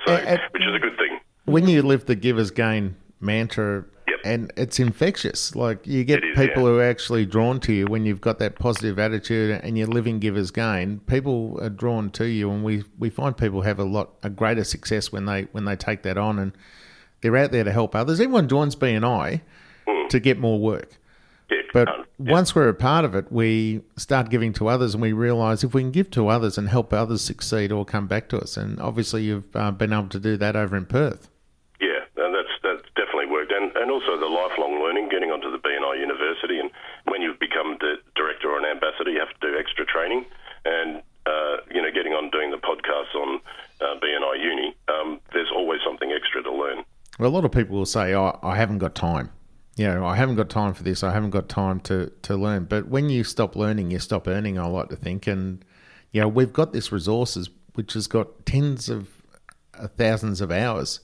so, 0.05 0.13
Uh, 0.13 0.35
uh, 0.35 0.37
which 0.51 0.63
is 0.67 0.75
a 0.75 0.79
good 0.79 0.97
thing. 0.97 1.19
when 1.45 1.57
you 1.69 1.81
live 1.81 2.05
the 2.05 2.15
givers 2.15 2.51
gain 2.51 2.95
mantra 3.19 3.85
Yep. 4.07 4.19
and 4.25 4.53
it's 4.57 4.79
infectious 4.79 5.55
like 5.55 5.85
you 5.85 6.03
get 6.03 6.23
is, 6.23 6.35
people 6.35 6.63
yeah. 6.63 6.69
who 6.69 6.77
are 6.79 6.83
actually 6.83 7.25
drawn 7.27 7.59
to 7.59 7.71
you 7.73 7.85
when 7.85 8.05
you've 8.05 8.21
got 8.21 8.39
that 8.39 8.57
positive 8.57 8.97
attitude 8.97 9.59
and 9.63 9.77
you're 9.77 9.85
living 9.87 10.17
givers 10.19 10.49
gain 10.49 10.99
people 11.01 11.59
are 11.61 11.69
drawn 11.69 12.09
to 12.11 12.25
you 12.25 12.49
and 12.49 12.63
we 12.63 12.83
we 12.97 13.09
find 13.11 13.37
people 13.37 13.61
have 13.61 13.77
a 13.77 13.83
lot 13.83 14.09
a 14.23 14.29
greater 14.29 14.63
success 14.63 15.11
when 15.11 15.25
they 15.25 15.43
when 15.51 15.65
they 15.65 15.75
take 15.75 16.01
that 16.01 16.17
on 16.17 16.39
and 16.39 16.53
they're 17.21 17.37
out 17.37 17.51
there 17.51 17.63
to 17.63 17.71
help 17.71 17.93
others 17.95 18.19
everyone 18.19 18.47
joins 18.47 18.75
bni 18.75 19.41
to 20.09 20.19
get 20.19 20.39
more 20.39 20.59
work 20.59 20.97
Yeah, 21.51 21.57
but 21.71 21.87
um, 21.87 22.05
once 22.17 22.55
we're 22.55 22.67
a 22.69 22.73
part 22.73 23.05
of 23.05 23.15
it, 23.15 23.31
we 23.31 23.81
start 23.95 24.29
giving 24.29 24.53
to 24.53 24.67
others, 24.67 24.93
and 24.93 25.01
we 25.01 25.13
realise 25.13 25.63
if 25.63 25.73
we 25.73 25.81
can 25.81 25.91
give 25.91 26.09
to 26.11 26.27
others 26.27 26.57
and 26.57 26.67
help 26.67 26.93
others 26.93 27.21
succeed, 27.21 27.71
or 27.71 27.85
come 27.85 28.07
back 28.07 28.27
to 28.29 28.37
us. 28.39 28.57
And 28.57 28.79
obviously, 28.79 29.23
you've 29.23 29.55
uh, 29.55 29.71
been 29.71 29.93
able 29.93 30.09
to 30.09 30.19
do 30.19 30.35
that 30.37 30.55
over 30.55 30.75
in 30.75 30.85
Perth. 30.85 31.29
Yeah, 31.79 32.01
and 32.17 32.35
that's 32.35 32.49
that's 32.61 32.83
definitely 32.95 33.27
worked, 33.27 33.48
and 33.59 33.75
and 33.75 33.91
also 33.91 34.17
the 34.17 34.31
lifelong 34.31 34.79
learning, 34.81 35.09
getting 35.09 35.31
onto 35.31 35.51
the 35.51 35.59
BNI 35.59 35.99
University, 35.99 36.59
and 36.59 36.71
when 37.05 37.21
you've 37.21 37.39
become 37.39 37.77
the 37.79 37.95
director 38.15 38.49
or 38.49 38.57
an 38.57 38.65
ambassador, 38.65 39.11
you 39.11 39.19
have 39.19 39.33
to 39.39 39.51
do 39.51 39.57
extra 39.59 39.85
training, 39.85 40.25
and 40.65 41.03
uh, 41.25 41.57
you 41.69 41.81
know, 41.81 41.91
getting 41.91 42.13
on 42.13 42.29
doing 42.31 42.51
the 42.51 42.57
podcasts 42.57 43.13
on 43.15 43.39
uh, 43.81 43.99
BNI 43.99 44.43
Uni, 44.43 44.75
um, 44.87 45.19
there's 45.33 45.51
always 45.53 45.79
something 45.85 46.11
extra 46.11 46.41
to 46.43 46.51
learn. 46.51 46.83
Well, 47.19 47.29
a 47.29 47.33
lot 47.33 47.45
of 47.45 47.51
people 47.51 47.77
will 47.77 47.85
say, 47.85 48.13
"Oh, 48.13 48.39
I 48.41 48.55
haven't 48.55 48.79
got 48.79 48.95
time." 48.95 49.31
You 49.75 49.87
know, 49.87 50.05
I 50.05 50.15
haven't 50.15 50.35
got 50.35 50.49
time 50.49 50.73
for 50.73 50.83
this. 50.83 51.03
I 51.03 51.11
haven't 51.11 51.31
got 51.31 51.49
time 51.49 51.79
to 51.81 52.11
to 52.23 52.35
learn. 52.35 52.65
But 52.65 52.87
when 52.87 53.09
you 53.09 53.23
stop 53.23 53.55
learning, 53.55 53.91
you 53.91 53.99
stop 53.99 54.27
earning. 54.27 54.57
I 54.57 54.65
like 54.65 54.89
to 54.89 54.95
think, 54.95 55.27
and 55.27 55.63
you 56.11 56.21
know, 56.21 56.27
we've 56.27 56.53
got 56.53 56.73
this 56.73 56.91
resources 56.91 57.49
which 57.75 57.93
has 57.93 58.07
got 58.07 58.45
tens 58.45 58.89
of 58.89 59.07
uh, 59.77 59.87
thousands 59.87 60.41
of 60.41 60.51
hours 60.51 61.01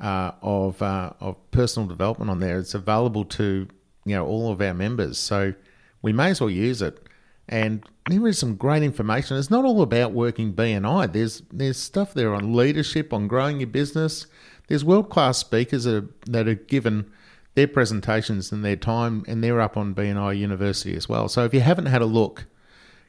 uh, 0.00 0.32
of 0.42 0.80
uh, 0.82 1.12
of 1.20 1.36
personal 1.50 1.88
development 1.88 2.30
on 2.30 2.40
there. 2.40 2.58
It's 2.58 2.74
available 2.74 3.24
to 3.26 3.68
you 4.04 4.14
know 4.14 4.26
all 4.26 4.50
of 4.50 4.60
our 4.60 4.74
members, 4.74 5.18
so 5.18 5.54
we 6.02 6.12
may 6.12 6.30
as 6.30 6.40
well 6.40 6.50
use 6.50 6.82
it. 6.82 7.00
And 7.48 7.86
there 8.08 8.26
is 8.26 8.38
some 8.38 8.56
great 8.56 8.82
information. 8.82 9.36
It's 9.36 9.50
not 9.50 9.64
all 9.64 9.82
about 9.82 10.12
working 10.12 10.54
BNI. 10.54 11.12
There's 11.12 11.42
there's 11.52 11.76
stuff 11.76 12.14
there 12.14 12.34
on 12.34 12.54
leadership, 12.54 13.12
on 13.12 13.28
growing 13.28 13.60
your 13.60 13.68
business. 13.68 14.26
There's 14.68 14.84
world 14.84 15.10
class 15.10 15.38
speakers 15.38 15.84
that 15.84 15.96
are, 15.96 16.08
that 16.26 16.48
are 16.48 16.54
given 16.54 17.10
their 17.54 17.68
presentations 17.68 18.50
and 18.50 18.64
their 18.64 18.76
time, 18.76 19.24
and 19.28 19.44
they're 19.44 19.60
up 19.60 19.76
on 19.76 19.94
BNI 19.94 20.38
University 20.38 20.96
as 20.96 21.08
well. 21.08 21.28
So 21.28 21.44
if 21.44 21.52
you 21.52 21.60
haven't 21.60 21.86
had 21.86 22.00
a 22.02 22.06
look, 22.06 22.46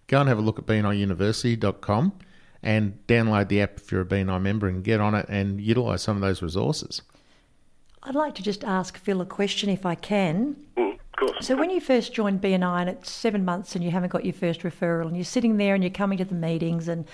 go 0.08 0.20
and 0.20 0.30
have 0.30 0.38
a 0.38 0.42
look 0.42 0.60
at 0.60 0.66
bniuniversity.com 0.66 2.14
and 2.66 2.98
download 3.08 3.48
the 3.48 3.62
app 3.62 3.78
if 3.78 3.92
you're 3.92 4.02
a 4.02 4.06
BNI 4.06 4.42
member 4.42 4.68
and 4.68 4.84
get 4.84 5.00
on 5.00 5.14
it 5.14 5.28
and 5.30 5.62
utilise 5.62 6.02
some 6.02 6.18
of 6.18 6.22
those 6.22 6.42
resources. 6.42 7.04
I'd 8.02 8.16
like 8.16 8.34
to 8.36 8.44
just 8.44 8.64
ask 8.64 8.98
Phil 8.98 9.22
a 9.22 9.26
question 9.26 9.70
if 9.70 9.86
I 9.86 9.94
can. 9.94 10.58
Mm, 10.76 10.94
of 10.94 11.12
course. 11.16 11.48
So 11.48 11.56
when 11.56 11.70
you 11.70 11.80
first 11.80 12.12
joined 12.12 12.42
BNI 12.42 12.82
and 12.82 12.90
it's 12.90 13.12
seven 13.12 13.46
months 13.46 13.76
and 13.76 13.84
you 13.84 13.92
haven't 13.92 14.10
got 14.10 14.26
your 14.26 14.34
first 14.34 14.62
referral 14.62 15.08
and 15.08 15.16
you're 15.16 15.24
sitting 15.24 15.58
there 15.58 15.76
and 15.76 15.84
you're 15.84 15.92
coming 15.92 16.18
to 16.18 16.26
the 16.26 16.36
meetings 16.36 16.88
and 16.88 17.06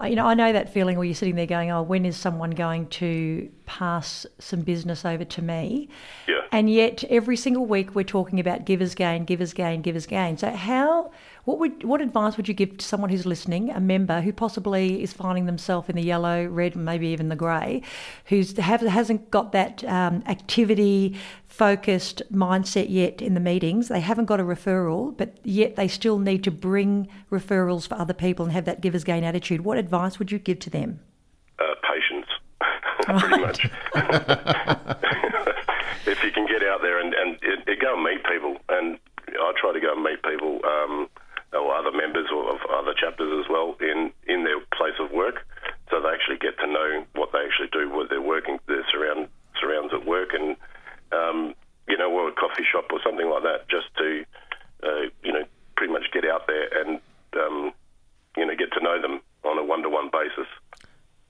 uh, 0.00 0.06
you 0.06 0.14
know 0.14 0.26
I 0.26 0.34
know 0.34 0.52
that 0.52 0.72
feeling 0.72 0.96
where 0.96 1.04
you're 1.04 1.14
sitting 1.14 1.34
there 1.34 1.46
going, 1.46 1.70
oh, 1.70 1.82
when 1.82 2.04
is 2.04 2.16
someone 2.16 2.50
going 2.50 2.86
to 2.88 3.48
pass 3.66 4.26
some 4.38 4.62
business 4.62 5.04
over 5.04 5.24
to 5.24 5.42
me? 5.42 5.88
Yeah. 6.26 6.40
And 6.50 6.70
yet 6.70 7.04
every 7.04 7.36
single 7.36 7.66
week 7.66 7.94
we're 7.94 8.04
talking 8.04 8.38
about 8.40 8.64
givers 8.64 8.94
gain, 8.94 9.24
givers 9.24 9.52
gain, 9.52 9.82
givers 9.82 10.06
gain. 10.06 10.36
So 10.36 10.50
how 10.50 11.12
what 11.48 11.58
would 11.60 11.82
what 11.82 12.02
advice 12.02 12.36
would 12.36 12.46
you 12.46 12.52
give 12.52 12.76
to 12.76 12.84
someone 12.84 13.08
who's 13.08 13.24
listening, 13.24 13.70
a 13.70 13.80
member 13.80 14.20
who 14.20 14.34
possibly 14.34 15.02
is 15.02 15.14
finding 15.14 15.46
themselves 15.46 15.88
in 15.88 15.96
the 15.96 16.02
yellow, 16.02 16.44
red, 16.44 16.76
maybe 16.76 17.06
even 17.06 17.30
the 17.30 17.36
grey, 17.36 17.80
who's 18.26 18.54
have, 18.58 18.82
hasn't 18.82 19.30
got 19.30 19.52
that 19.52 19.82
um, 19.84 20.22
activity 20.26 21.16
focused 21.46 22.20
mindset 22.30 22.90
yet 22.90 23.22
in 23.22 23.32
the 23.32 23.40
meetings? 23.40 23.88
They 23.88 24.00
haven't 24.00 24.26
got 24.26 24.40
a 24.40 24.42
referral, 24.42 25.16
but 25.16 25.38
yet 25.42 25.76
they 25.76 25.88
still 25.88 26.18
need 26.18 26.44
to 26.44 26.50
bring 26.50 27.08
referrals 27.32 27.88
for 27.88 27.94
other 27.94 28.12
people 28.12 28.44
and 28.44 28.52
have 28.52 28.66
that 28.66 28.82
givers 28.82 29.02
gain 29.02 29.24
attitude. 29.24 29.62
What 29.62 29.78
advice 29.78 30.18
would 30.18 30.30
you 30.30 30.38
give 30.38 30.58
to 30.58 30.68
them? 30.68 31.00
Uh, 31.58 31.74
patience, 31.90 32.26
pretty 33.22 33.42
much. 33.42 33.64
if 36.06 36.22
you 36.22 36.30
can 36.30 36.46
get 36.46 36.62
out 36.62 36.82
there 36.82 37.00
and, 37.00 37.14
and, 37.14 37.38
and 37.42 37.80
go 37.80 37.94
and 37.94 38.04
meet 38.04 38.22
people, 38.24 38.58
and 38.68 38.98
I 39.28 39.52
try 39.58 39.72
to 39.72 39.80
go 39.80 39.94
and 39.94 40.02
meet 40.02 40.22
people. 40.22 40.60
Um, 40.62 41.08
or 41.52 41.74
other 41.74 41.92
members 41.92 42.26
of 42.32 42.58
other 42.70 42.94
chapters 42.94 43.32
as 43.44 43.48
well 43.50 43.76
in, 43.80 44.12
in 44.26 44.44
their 44.44 44.60
place 44.76 44.94
of 45.00 45.10
work, 45.10 45.46
so 45.90 46.00
they 46.00 46.08
actually 46.08 46.36
get 46.36 46.58
to 46.58 46.66
know 46.66 47.04
what 47.14 47.32
they 47.32 47.38
actually 47.38 47.68
do, 47.72 47.88
what 47.90 48.10
they're 48.10 48.20
working, 48.20 48.58
their 48.66 48.84
surround, 48.92 49.28
surrounds 49.60 49.92
at 49.94 50.04
work, 50.06 50.30
and 50.32 50.56
um, 51.12 51.54
you 51.88 51.96
know, 51.96 52.12
or 52.12 52.28
a 52.28 52.32
coffee 52.32 52.64
shop 52.70 52.84
or 52.92 53.00
something 53.02 53.30
like 53.30 53.42
that, 53.42 53.68
just 53.68 53.88
to 53.96 54.24
uh, 54.82 55.08
you 55.22 55.32
know, 55.32 55.44
pretty 55.76 55.92
much 55.92 56.04
get 56.12 56.24
out 56.24 56.46
there 56.46 56.68
and 56.80 57.00
um, 57.34 57.72
you 58.36 58.46
know, 58.46 58.54
get 58.56 58.72
to 58.72 58.80
know 58.82 59.00
them 59.00 59.20
on 59.44 59.58
a 59.58 59.64
one-to-one 59.64 60.10
basis. 60.12 60.46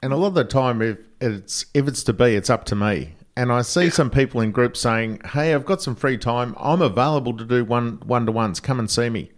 And 0.02 0.12
a 0.12 0.16
lot 0.16 0.28
of 0.28 0.34
the 0.34 0.44
time, 0.44 0.80
if 0.82 0.98
it's 1.20 1.66
if 1.75 1.88
it's 1.88 2.02
to 2.04 2.12
be, 2.12 2.34
it's 2.34 2.50
up 2.50 2.64
to 2.66 2.76
me. 2.76 3.14
And 3.37 3.52
I 3.52 3.62
see 3.62 3.90
some 3.90 4.10
people 4.10 4.40
in 4.40 4.52
groups 4.52 4.80
saying, 4.80 5.20
"Hey, 5.32 5.54
I've 5.54 5.64
got 5.64 5.82
some 5.82 5.96
free 5.96 6.18
time. 6.18 6.54
I'm 6.58 6.82
available 6.82 7.37
to 7.37 7.44
do 7.44 7.64
one 7.64 8.00
one 8.04 8.26
to 8.26 8.32
ones. 8.32 8.60
Come 8.60 8.78
and 8.78 8.90
see 8.90 9.10
me." 9.10 9.32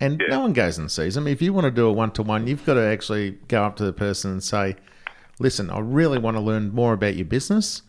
And 0.00 0.20
Yeah. 0.20 0.26
no 0.28 0.40
one 0.40 0.52
goes 0.52 0.76
and 0.78 0.90
sees 0.90 1.14
them. 1.14 1.26
If 1.26 1.40
you 1.40 1.52
want 1.52 1.64
to 1.64 1.70
do 1.70 1.86
a 1.86 1.92
one 1.92 2.10
to 2.12 2.22
one, 2.22 2.46
you've 2.46 2.64
got 2.66 2.74
to 2.74 2.82
actually 2.82 3.38
go 3.48 3.62
up 3.64 3.76
to 3.76 3.84
the 3.84 3.92
person 3.94 4.30
and 4.30 4.42
say, 4.42 4.76
"Listen, 5.38 5.70
I 5.70 5.78
really 5.80 6.18
want 6.18 6.36
to 6.36 6.40
learn 6.42 6.74
more 6.74 6.92
about 6.92 7.16
your 7.16 7.24
business. 7.24 7.82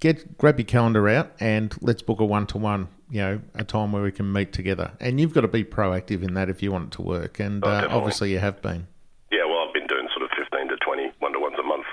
Get 0.00 0.38
grab 0.38 0.58
your 0.58 0.66
calendar 0.66 1.08
out 1.08 1.32
and 1.40 1.74
let's 1.82 2.00
book 2.00 2.20
a 2.20 2.24
one 2.24 2.46
to 2.48 2.58
one. 2.58 2.88
You 3.10 3.20
know, 3.20 3.40
a 3.54 3.64
time 3.64 3.90
where 3.92 4.02
we 4.04 4.12
can 4.12 4.32
meet 4.32 4.52
together. 4.52 4.92
And 5.00 5.20
you've 5.20 5.34
got 5.34 5.40
to 5.40 5.48
be 5.48 5.64
proactive 5.64 6.22
in 6.22 6.34
that 6.34 6.48
if 6.48 6.62
you 6.62 6.70
want 6.70 6.86
it 6.86 6.90
to 6.92 7.02
work. 7.02 7.40
And 7.40 7.64
Oh, 7.64 7.68
uh, 7.68 7.86
obviously, 7.90 8.30
you 8.32 8.38
have 8.38 8.62
been. 8.62 8.86
Yeah, 9.32 9.44
well, 9.46 9.66
I've 9.66 9.74
been 9.74 9.88
doing 9.88 10.06
sort 10.16 10.22
of 10.22 10.30
15 10.38 10.68
to 10.68 10.76
20 10.76 11.10
one-to-ones 11.18 11.56
a 11.58 11.62
month. 11.64 11.86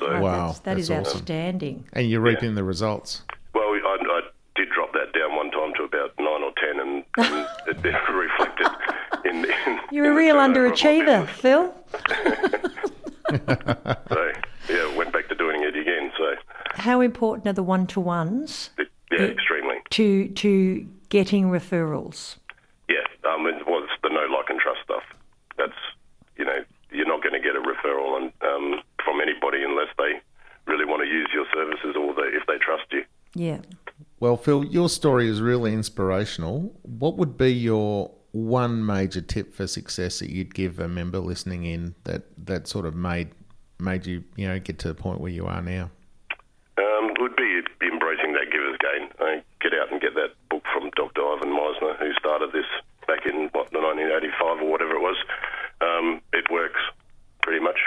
So, 0.00 0.06
Oh, 0.08 0.20
Wow, 0.20 0.46
that's, 0.48 0.58
that 0.60 0.78
is 0.78 0.88
that's 0.88 1.08
awesome. 1.08 1.18
outstanding. 1.20 1.84
And 1.92 2.10
you're 2.10 2.20
reaping 2.20 2.56
the 2.56 2.64
results. 2.64 3.22
well, 3.54 3.62
I, 3.64 3.96
I 4.02 4.20
did 4.56 4.68
drop 4.70 4.92
that 4.92 5.12
down 5.14 5.36
one 5.36 5.50
time 5.52 5.72
to 5.78 5.84
about 6.56 6.74
nine 6.74 6.74
or 6.74 6.74
10, 6.74 6.80
and, 6.80 7.04
and 7.18 7.48
it, 7.84 7.86
it 7.86 8.12
reflected 8.12 8.66
in, 9.24 9.44
in 9.44 9.80
You're 9.90 10.06
in 10.06 10.12
a 10.12 10.14
real 10.14 10.36
turnover 10.36 10.66
of 10.66 10.70
my 10.70 10.76
underachiever. 10.76 11.28
Phil. 11.28 11.74
So, 13.28 14.32
yeah, 14.68 14.96
went 14.96 15.12
back 15.12 15.28
to 15.28 15.34
doing 15.34 15.64
it 15.64 15.76
again. 15.76 16.12
So, 16.16 16.34
How 16.74 17.00
important 17.00 17.48
are 17.48 17.52
the 17.52 17.62
one 17.62 17.88
to 17.88 17.98
ones 18.00 18.70
yeah, 19.10 19.18
extremely. 19.18 19.78
to 19.90 20.28
to 20.28 20.86
getting 21.08 21.46
referrals? 21.46 22.36
Yeah, 22.88 23.02
um, 23.28 23.48
it 23.48 23.66
was 23.66 23.88
the 24.04 24.10
no 24.10 24.26
like 24.32 24.48
and 24.48 24.60
trust 24.60 24.78
stuff. 24.84 25.02
That's 25.58 25.74
you 26.36 26.44
know 26.44 26.58
you're 26.92 27.08
not 27.08 27.20
going 27.20 27.32
to 27.32 27.40
get 27.40 27.56
a 27.56 27.60
referral 27.60 28.16
and 28.16 28.32
um, 28.42 28.80
from 29.04 29.20
anybody 29.20 29.64
unless 29.64 29.88
they 29.98 30.20
really 30.66 30.84
want 30.84 31.02
to 31.02 31.08
use 31.08 31.28
your 31.34 31.46
services 31.52 31.96
or 31.96 32.14
they, 32.14 32.36
if 32.36 32.46
they 32.46 32.58
trust 32.58 32.84
you. 32.92 33.04
Yeah. 33.34 33.58
Well, 34.18 34.36
Phil, 34.36 34.64
your 34.64 34.88
story 34.88 35.28
is 35.28 35.42
really 35.42 35.72
inspirational. 35.72 36.74
What 36.82 37.16
would 37.16 37.36
be 37.36 37.52
your 37.52 38.12
one 38.32 38.84
major 38.84 39.20
tip 39.20 39.54
for 39.54 39.66
success 39.66 40.18
that 40.20 40.30
you'd 40.30 40.54
give 40.54 40.78
a 40.78 40.88
member 40.88 41.18
listening 41.18 41.64
in 41.64 41.94
that, 42.04 42.22
that 42.46 42.66
sort 42.66 42.86
of 42.86 42.94
made 42.94 43.30
made 43.78 44.06
you 44.06 44.24
you 44.36 44.48
know 44.48 44.58
get 44.58 44.78
to 44.78 44.88
the 44.88 44.94
point 44.94 45.20
where 45.20 45.30
you 45.30 45.46
are 45.46 45.62
now? 45.62 45.90
Um, 46.78 47.14
would 47.18 47.36
be 47.36 47.60
embracing 47.82 48.32
that 48.32 48.50
giver's 48.50 48.76
gain. 48.78 49.08
Uh, 49.20 49.40
get 49.60 49.72
out 49.74 49.90
and 49.90 50.00
get 50.00 50.14
that 50.14 50.32
book 50.50 50.62
from 50.72 50.90
Dr. 50.96 51.22
Ivan 51.22 51.50
Misner, 51.50 51.98
who 51.98 52.12
started 52.14 52.52
this 52.52 52.66
back 53.06 53.24
in 53.24 53.48
what, 53.52 53.72
1985 53.72 54.62
or 54.62 54.70
whatever 54.70 54.92
it 54.92 55.00
was. 55.00 55.16
Um, 55.80 56.20
it 56.32 56.50
works 56.50 56.80
pretty 57.42 57.62
much. 57.62 57.78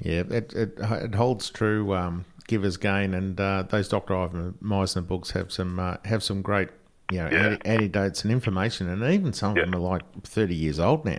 Yeah, 0.00 0.22
it 0.30 0.52
it, 0.52 0.78
it 0.78 1.14
holds 1.14 1.50
true. 1.50 1.94
Um, 1.94 2.24
Givers 2.46 2.76
gain, 2.76 3.14
and 3.14 3.40
uh, 3.40 3.64
those 3.68 3.88
Dr. 3.88 4.16
Ivan 4.16 4.54
Misner 4.62 5.06
books 5.06 5.30
have 5.32 5.50
some 5.52 5.78
uh, 5.78 5.96
have 6.04 6.22
some 6.22 6.42
great 6.42 6.68
you 7.10 7.18
know 7.18 7.28
Yeah. 7.30 7.56
antidotes 7.64 8.22
and 8.24 8.32
information, 8.32 8.88
and 8.88 9.02
even 9.12 9.32
some 9.32 9.52
of 9.52 9.56
Yeah. 9.58 9.64
them 9.64 9.74
are 9.74 9.78
like 9.78 10.02
thirty 10.24 10.54
years 10.54 10.78
old 10.80 11.04
now. 11.04 11.18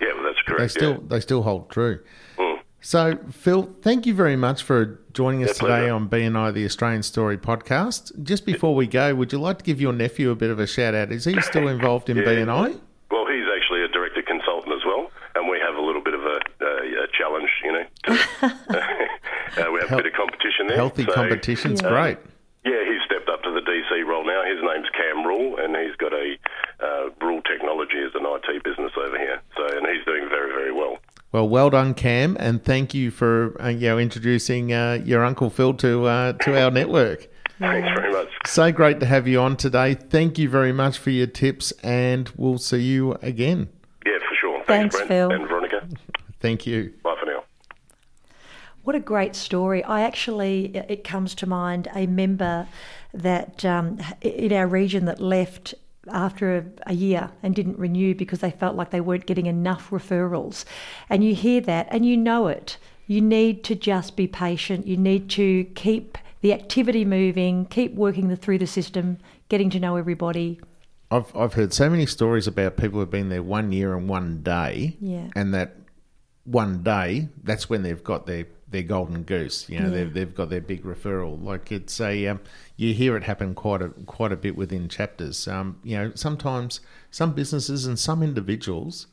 Yeah, 0.00 0.08
well, 0.14 0.24
that's 0.24 0.58
They 0.58 0.68
still 0.68 0.92
yeah. 0.92 0.98
they 1.08 1.20
still 1.20 1.42
hold 1.42 1.70
true. 1.70 2.00
Mm. 2.38 2.58
So, 2.80 3.18
Phil, 3.30 3.74
thank 3.80 4.04
you 4.04 4.12
very 4.12 4.36
much 4.36 4.62
for 4.62 5.00
joining 5.14 5.42
us 5.42 5.56
today 5.56 5.66
pleasure. 5.88 5.92
on 5.94 6.08
BNI 6.10 6.52
the 6.52 6.66
Australian 6.66 7.02
Story 7.02 7.38
podcast. 7.38 8.12
Just 8.22 8.44
before 8.44 8.74
we 8.74 8.86
go, 8.86 9.14
would 9.14 9.32
you 9.32 9.38
like 9.40 9.56
to 9.58 9.64
give 9.64 9.80
your 9.80 9.94
nephew 9.94 10.30
a 10.30 10.34
bit 10.34 10.50
of 10.50 10.58
a 10.58 10.66
shout 10.66 10.94
out? 10.94 11.10
Is 11.10 11.24
he 11.24 11.40
still 11.40 11.66
involved 11.68 12.10
in. 12.10 12.18
BNI? 12.18 12.78
Well, 13.10 13.26
he's 13.26 13.46
actually 13.56 13.82
a 13.84 13.88
director 13.88 14.20
consultant 14.20 14.74
as 14.74 14.84
well, 14.84 15.10
and 15.34 15.48
we 15.48 15.58
have 15.60 15.76
a 15.76 15.80
little 15.80 16.02
bit 16.02 16.12
of 16.12 16.20
a, 16.24 16.38
a, 16.60 17.04
a 17.04 17.06
challenge, 17.16 17.48
you 17.64 17.72
know. 17.72 17.84
To, 18.04 18.88
uh, 19.58 19.70
we 19.72 19.80
have 19.80 19.92
a 19.92 19.96
bit 19.96 20.06
of 20.06 20.12
competition 20.12 20.66
there. 20.68 20.76
Healthy 20.76 21.04
So, 21.04 21.12
competition's 21.12 21.82
Yeah. 21.82 21.88
great. 21.90 22.18
Yeah, 22.64 22.82
he's 22.86 23.02
stepped 23.04 23.28
up 23.28 23.42
to 23.42 23.50
the 23.52 23.60
DC 23.60 24.06
role 24.06 24.24
now. 24.24 24.42
His 24.44 24.58
name's 24.62 24.88
Cam 24.90 25.26
Rule, 25.26 25.56
and 25.58 25.76
he's 25.76 25.96
got 25.96 26.12
a 26.14 26.36
uh, 26.80 27.10
Rule 27.20 27.42
Technology 27.42 28.00
as 28.00 28.14
an 28.14 28.24
IT 28.24 28.62
business 28.64 28.92
over 28.96 29.18
here. 29.18 29.40
So, 29.56 29.66
and 29.76 29.86
he's 29.86 30.04
doing 30.06 30.28
very, 30.30 30.50
very 30.50 30.72
well. 30.72 30.98
Well, 31.32 31.48
well 31.48 31.68
done, 31.68 31.94
Cam, 31.94 32.36
and 32.40 32.64
thank 32.64 32.94
you 32.94 33.10
for 33.10 33.60
uh, 33.62 33.68
you 33.68 33.88
know 33.88 33.98
introducing 33.98 34.72
uh, 34.72 35.00
your 35.04 35.24
uncle 35.24 35.50
Phil 35.50 35.74
to 35.74 36.06
uh, 36.06 36.32
to 36.34 36.58
our 36.62 36.70
network. 36.70 37.26
Thanks 37.58 37.88
very 37.94 38.12
much. 38.12 38.28
So 38.46 38.72
great 38.72 38.98
to 39.00 39.06
have 39.06 39.28
you 39.28 39.40
on 39.40 39.56
today. 39.56 39.94
Thank 39.94 40.38
you 40.38 40.48
very 40.48 40.72
much 40.72 40.96
for 40.98 41.10
your 41.10 41.26
tips, 41.26 41.72
and 41.82 42.30
we'll 42.36 42.58
see 42.58 42.80
you 42.82 43.12
again. 43.20 43.68
Yeah, 44.06 44.18
for 44.28 44.34
sure. 44.40 44.64
Thanks, 44.66 44.94
Brent 44.96 45.08
Phil. 45.08 45.30
and 45.32 45.48
Veronica. 45.48 45.86
Thank 46.40 46.66
you. 46.66 46.92
Bye 48.84 48.92
for 48.92 48.92
now. 48.92 48.96
What 48.96 48.96
a 48.96 49.00
great 49.00 49.34
story. 49.36 49.82
I 49.84 50.02
actually, 50.02 50.76
it 50.88 51.04
comes 51.04 51.34
to 51.36 51.46
mind 51.46 51.88
a 51.94 52.06
member 52.06 52.66
that 53.12 53.64
um, 53.64 53.98
in 54.20 54.52
our 54.52 54.66
region 54.66 55.04
that 55.06 55.20
left 55.20 55.74
after 56.12 56.56
a, 56.58 56.64
a 56.86 56.94
year 56.94 57.30
and 57.42 57.54
didn't 57.54 57.78
renew 57.78 58.14
because 58.14 58.40
they 58.40 58.50
felt 58.50 58.76
like 58.76 58.90
they 58.90 59.00
weren't 59.00 59.26
getting 59.26 59.46
enough 59.46 59.90
referrals. 59.90 60.64
And 61.08 61.24
you 61.24 61.34
hear 61.34 61.60
that 61.62 61.88
and 61.90 62.04
you 62.04 62.16
know 62.16 62.48
it. 62.48 62.76
You 63.06 63.20
need 63.20 63.64
to 63.64 63.74
just 63.74 64.16
be 64.16 64.26
patient. 64.26 64.86
You 64.86 64.96
need 64.96 65.30
to 65.30 65.64
keep 65.74 66.18
the 66.40 66.52
activity 66.52 67.04
moving, 67.04 67.66
keep 67.66 67.94
working 67.94 68.28
the, 68.28 68.36
through 68.36 68.58
the 68.58 68.66
system, 68.66 69.18
getting 69.48 69.70
to 69.70 69.80
know 69.80 69.96
everybody. 69.96 70.60
I've 71.10 71.34
I've 71.36 71.54
heard 71.54 71.72
so 71.72 71.88
many 71.88 72.06
stories 72.06 72.46
about 72.46 72.76
people 72.76 72.98
who've 73.00 73.10
been 73.10 73.28
there 73.28 73.42
one 73.42 73.72
year 73.72 73.96
and 73.96 74.08
one 74.08 74.42
day, 74.42 74.96
Yeah. 75.00 75.28
and 75.36 75.54
that 75.54 75.76
one 76.44 76.82
day 76.82 77.28
that's 77.42 77.70
when 77.70 77.82
they've 77.82 78.02
got 78.04 78.26
their 78.26 78.46
their 78.74 78.82
golden 78.82 79.22
goose. 79.22 79.68
You 79.70 79.80
know, 79.80 79.86
Yeah. 79.86 79.94
they've 79.94 80.12
they've 80.12 80.34
got 80.34 80.50
their 80.50 80.60
big 80.60 80.82
referral. 80.84 81.42
Like 81.42 81.72
it's 81.72 82.00
a 82.00 82.26
um, 82.26 82.40
you 82.76 82.92
hear 82.92 83.16
it 83.16 83.22
happen 83.22 83.54
quite 83.54 83.80
a 83.80 83.88
quite 83.88 84.32
a 84.32 84.36
bit 84.36 84.56
within 84.56 84.88
chapters. 84.88 85.48
Um, 85.48 85.78
you 85.82 85.96
know, 85.96 86.12
sometimes 86.14 86.80
some 87.10 87.32
businesses 87.32 87.86
and 87.86 87.98
some 87.98 88.22
individuals. 88.22 89.06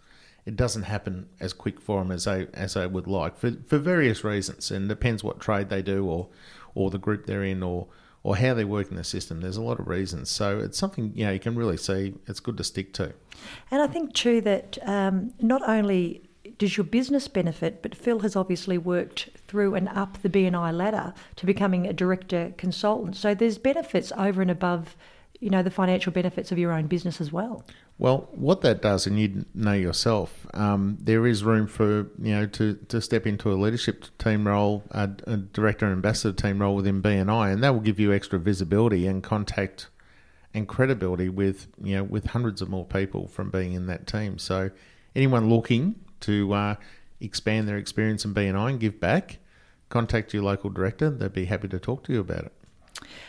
It 0.44 0.56
doesn't 0.56 0.84
happen 0.84 1.30
as 1.40 1.54
quick 1.54 1.80
for 1.80 2.00
them 2.02 2.12
as 2.12 2.24
they 2.26 2.48
as 2.54 2.74
they 2.74 2.88
would 2.88 3.06
like 3.08 3.38
for 3.38 3.52
for 3.68 3.78
various 3.78 4.24
reasons, 4.24 4.72
and 4.72 4.90
depends 4.90 5.24
what 5.24 5.40
trade 5.40 5.70
they 5.70 5.84
do 5.84 6.06
or 6.06 6.28
or 6.74 6.90
the 6.90 6.98
group 6.98 7.28
they're 7.28 7.44
in 7.44 7.62
or 7.62 7.88
or 8.24 8.36
how 8.38 8.54
they 8.56 8.66
work 8.66 8.90
in 8.90 8.96
the 8.98 9.04
system. 9.04 9.42
There's 9.42 9.58
a 9.58 9.62
lot 9.62 9.80
of 9.80 9.88
reasons. 9.88 10.30
So 10.32 10.60
it's 10.60 10.78
something 10.80 11.12
you 11.16 11.26
know 11.26 11.32
you 11.32 11.40
can 11.40 11.56
really 11.56 11.78
see. 11.78 12.16
It's 12.28 12.40
good 12.40 12.58
to 12.58 12.64
stick 12.64 12.92
to. 12.94 13.14
And 13.70 13.82
I 13.84 13.88
think 13.88 14.14
too 14.16 14.42
that 14.42 14.80
um, 14.82 15.34
not 15.40 15.62
only 15.68 16.24
does 16.58 16.78
your 16.78 16.84
business 16.84 17.28
benefit, 17.28 17.82
but 17.82 17.96
Phil 17.96 18.20
has 18.20 18.36
obviously 18.36 18.78
worked 18.78 19.30
through 19.48 19.76
and 19.76 19.88
up 19.90 20.22
the 20.22 20.30
BNI 20.30 20.76
ladder 20.76 21.14
to 21.36 21.46
becoming 21.46 21.86
a 21.86 21.94
director 21.94 22.54
consultant. 22.58 23.16
So 23.16 23.34
there's 23.34 23.58
benefits 23.58 24.12
over 24.18 24.42
and 24.42 24.50
above, 24.50 24.96
you 25.40 25.50
know, 25.50 25.62
the 25.62 25.72
financial 25.72 26.12
benefits 26.12 26.52
of 26.52 26.58
your 26.58 26.72
own 26.72 26.88
business 26.88 27.22
as 27.22 27.32
well. 27.32 27.64
Well, 28.00 28.30
what 28.32 28.62
that 28.62 28.82
does, 28.82 29.06
and 29.06 29.20
you 29.20 29.46
know 29.54 29.74
yourself, 29.74 30.48
um, 30.56 30.98
there 31.00 31.28
is 31.28 31.44
room 31.44 31.68
for 31.68 32.08
you 32.20 32.34
know 32.34 32.48
to, 32.48 32.74
to 32.88 33.00
step 33.00 33.28
into 33.28 33.52
a 33.52 33.54
leadership 33.54 34.06
team 34.18 34.48
role, 34.48 34.84
a, 34.90 35.08
a 35.28 35.38
director 35.38 35.86
and 35.86 35.94
ambassador 35.94 36.36
team 36.36 36.60
role 36.60 36.76
within 36.76 37.04
BNI, 37.04 37.54
and 37.54 37.64
that 37.64 37.74
will 37.74 37.82
give 37.82 38.00
you 38.00 38.12
extra 38.12 38.40
visibility 38.40 39.06
and 39.06 39.22
contact 39.22 39.88
and 40.52 40.68
credibility 40.68 41.30
with 41.30 41.68
you 41.84 41.96
know 41.96 42.04
with 42.04 42.26
hundreds 42.28 42.60
of 42.60 42.70
more 42.70 42.86
people 42.86 43.28
from 43.28 43.52
being 43.52 43.74
in 43.74 43.86
that 43.86 44.08
team. 44.08 44.40
So, 44.40 44.72
anyone 45.16 45.48
looking 45.48 45.94
to 46.22 46.54
uh, 46.54 46.76
expand 47.20 47.68
their 47.68 47.78
experience 47.78 48.26
in 48.26 48.34
BNI 48.34 48.72
and 48.72 48.80
give 48.80 49.00
back, 49.00 49.38
contact 49.90 50.34
your 50.34 50.44
local 50.44 50.70
director. 50.70 51.10
They'd 51.10 51.34
be 51.34 51.46
happy 51.46 51.68
to 51.70 51.80
talk 51.80 52.04
to 52.06 52.14
you 52.14 52.20
about 52.20 52.46
it. 52.46 52.54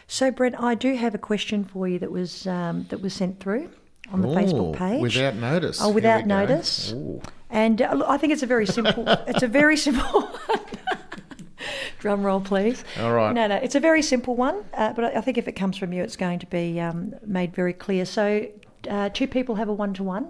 So, 0.07 0.31
Brent, 0.31 0.61
I 0.61 0.75
do 0.75 0.95
have 0.97 1.15
a 1.15 1.19
question 1.19 1.65
for 1.65 1.89
you 1.89 1.99
that 1.99 2.11
was 2.11 2.47
um, 2.47 2.87
that 2.91 3.01
was 3.01 3.15
sent 3.15 3.41
through 3.41 3.71
on 4.13 4.21
the 4.21 4.29
Facebook 4.29 4.77
page. 4.77 5.01
Without 5.01 5.35
notice. 5.37 5.81
Oh, 5.81 5.91
without 5.91 6.27
notice. 6.27 6.93
Ooh. 6.93 7.21
And 7.51 7.83
uh, 7.83 8.05
I 8.09 8.19
think 8.19 8.33
it's 8.33 8.43
a 8.43 8.47
very 8.47 8.67
simple. 8.67 9.05
it's 9.27 9.43
a 9.43 9.49
very 9.49 9.77
simple. 9.77 10.31
Drum 11.99 12.25
roll, 12.25 12.41
please. 12.41 12.83
All 12.99 13.13
right. 13.13 13.33
No, 13.33 13.47
no, 13.47 13.57
it's 13.57 13.77
a 13.77 13.81
very 13.81 14.03
simple 14.03 14.35
one, 14.35 14.65
uh, 14.75 14.93
but 14.93 15.17
I 15.17 15.21
think 15.21 15.39
if 15.39 15.47
it 15.47 15.53
comes 15.53 15.77
from 15.77 15.93
you, 15.93 16.03
it's 16.03 16.17
going 16.17 16.41
to 16.41 16.47
be 16.47 16.81
um, 16.81 17.15
made 17.25 17.55
very 17.55 17.73
clear. 17.73 18.05
So, 18.05 18.49
uh, 18.91 19.11
two 19.11 19.29
people 19.29 19.55
have 19.55 19.69
a 19.69 19.73
one-to-one, 19.73 20.29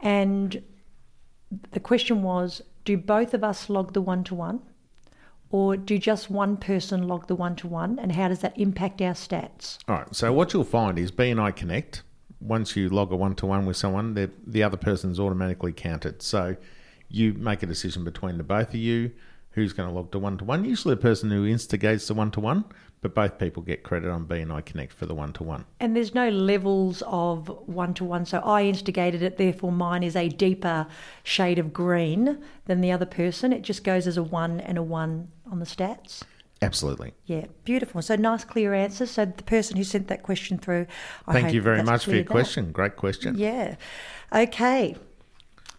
and 0.00 0.62
the 1.72 1.80
question 1.80 2.22
was, 2.22 2.62
do 2.84 2.96
both 2.96 3.34
of 3.34 3.44
us 3.44 3.68
log 3.68 3.92
the 3.92 4.00
one-to-one? 4.00 4.60
or 5.50 5.76
do 5.76 5.98
just 5.98 6.30
one 6.30 6.56
person 6.56 7.08
log 7.08 7.26
the 7.26 7.34
one 7.34 7.56
to 7.56 7.66
one, 7.66 7.98
and 7.98 8.12
how 8.12 8.28
does 8.28 8.38
that 8.38 8.56
impact 8.56 9.02
our 9.02 9.14
stats? 9.14 9.78
All 9.88 9.96
right. 9.96 10.14
So 10.14 10.32
what 10.32 10.52
you'll 10.52 10.64
find 10.64 10.98
is 10.98 11.10
BNI 11.10 11.56
Connect 11.56 12.02
once 12.40 12.76
you 12.76 12.88
log 12.88 13.12
a 13.12 13.16
one 13.16 13.34
to 13.34 13.46
one 13.46 13.66
with 13.66 13.76
someone, 13.76 14.14
the 14.46 14.62
other 14.62 14.76
person's 14.76 15.18
automatically 15.18 15.72
counted. 15.72 16.22
So 16.22 16.56
you 17.08 17.34
make 17.34 17.62
a 17.62 17.66
decision 17.66 18.04
between 18.04 18.38
the 18.38 18.44
both 18.44 18.68
of 18.68 18.76
you 18.76 19.10
who's 19.50 19.72
going 19.72 19.88
to 19.88 19.94
log 19.94 20.12
to 20.12 20.18
one 20.18 20.38
to 20.38 20.44
one. 20.44 20.64
Usually, 20.64 20.94
a 20.94 20.96
person 20.96 21.30
who 21.30 21.44
instigates 21.44 22.06
the 22.06 22.14
one 22.14 22.30
to 22.30 22.40
one, 22.40 22.64
but 23.02 23.14
both 23.14 23.38
people 23.38 23.62
get 23.62 23.82
credit 23.82 24.10
on 24.10 24.26
BNI 24.26 24.64
Connect 24.64 24.92
for 24.92 25.06
the 25.06 25.14
one 25.14 25.32
to 25.34 25.42
one. 25.42 25.64
And 25.78 25.96
there's 25.96 26.14
no 26.14 26.28
levels 26.28 27.02
of 27.06 27.48
one 27.66 27.94
to 27.94 28.04
one. 28.04 28.26
So 28.26 28.40
I 28.40 28.64
instigated 28.64 29.22
it, 29.22 29.38
therefore 29.38 29.72
mine 29.72 30.02
is 30.02 30.16
a 30.16 30.28
deeper 30.28 30.86
shade 31.22 31.58
of 31.58 31.72
green 31.72 32.42
than 32.66 32.80
the 32.80 32.92
other 32.92 33.06
person. 33.06 33.52
It 33.52 33.62
just 33.62 33.84
goes 33.84 34.06
as 34.06 34.16
a 34.16 34.22
one 34.22 34.60
and 34.60 34.76
a 34.76 34.82
one 34.82 35.28
on 35.50 35.58
the 35.60 35.66
stats. 35.66 36.22
Absolutely. 36.62 37.14
Yeah, 37.24 37.46
beautiful. 37.64 38.02
So 38.02 38.16
nice, 38.16 38.44
clear 38.44 38.74
answers. 38.74 39.12
So 39.12 39.24
the 39.24 39.42
person 39.44 39.78
who 39.78 39.84
sent 39.84 40.08
that 40.08 40.22
question 40.22 40.58
through, 40.58 40.86
I 41.26 41.32
thank 41.32 41.54
you 41.54 41.62
very 41.62 41.82
much 41.82 42.04
for 42.04 42.10
your 42.10 42.24
that. 42.24 42.30
question. 42.30 42.70
Great 42.70 42.96
question. 42.96 43.38
Yeah. 43.38 43.76
Okay. 44.30 44.96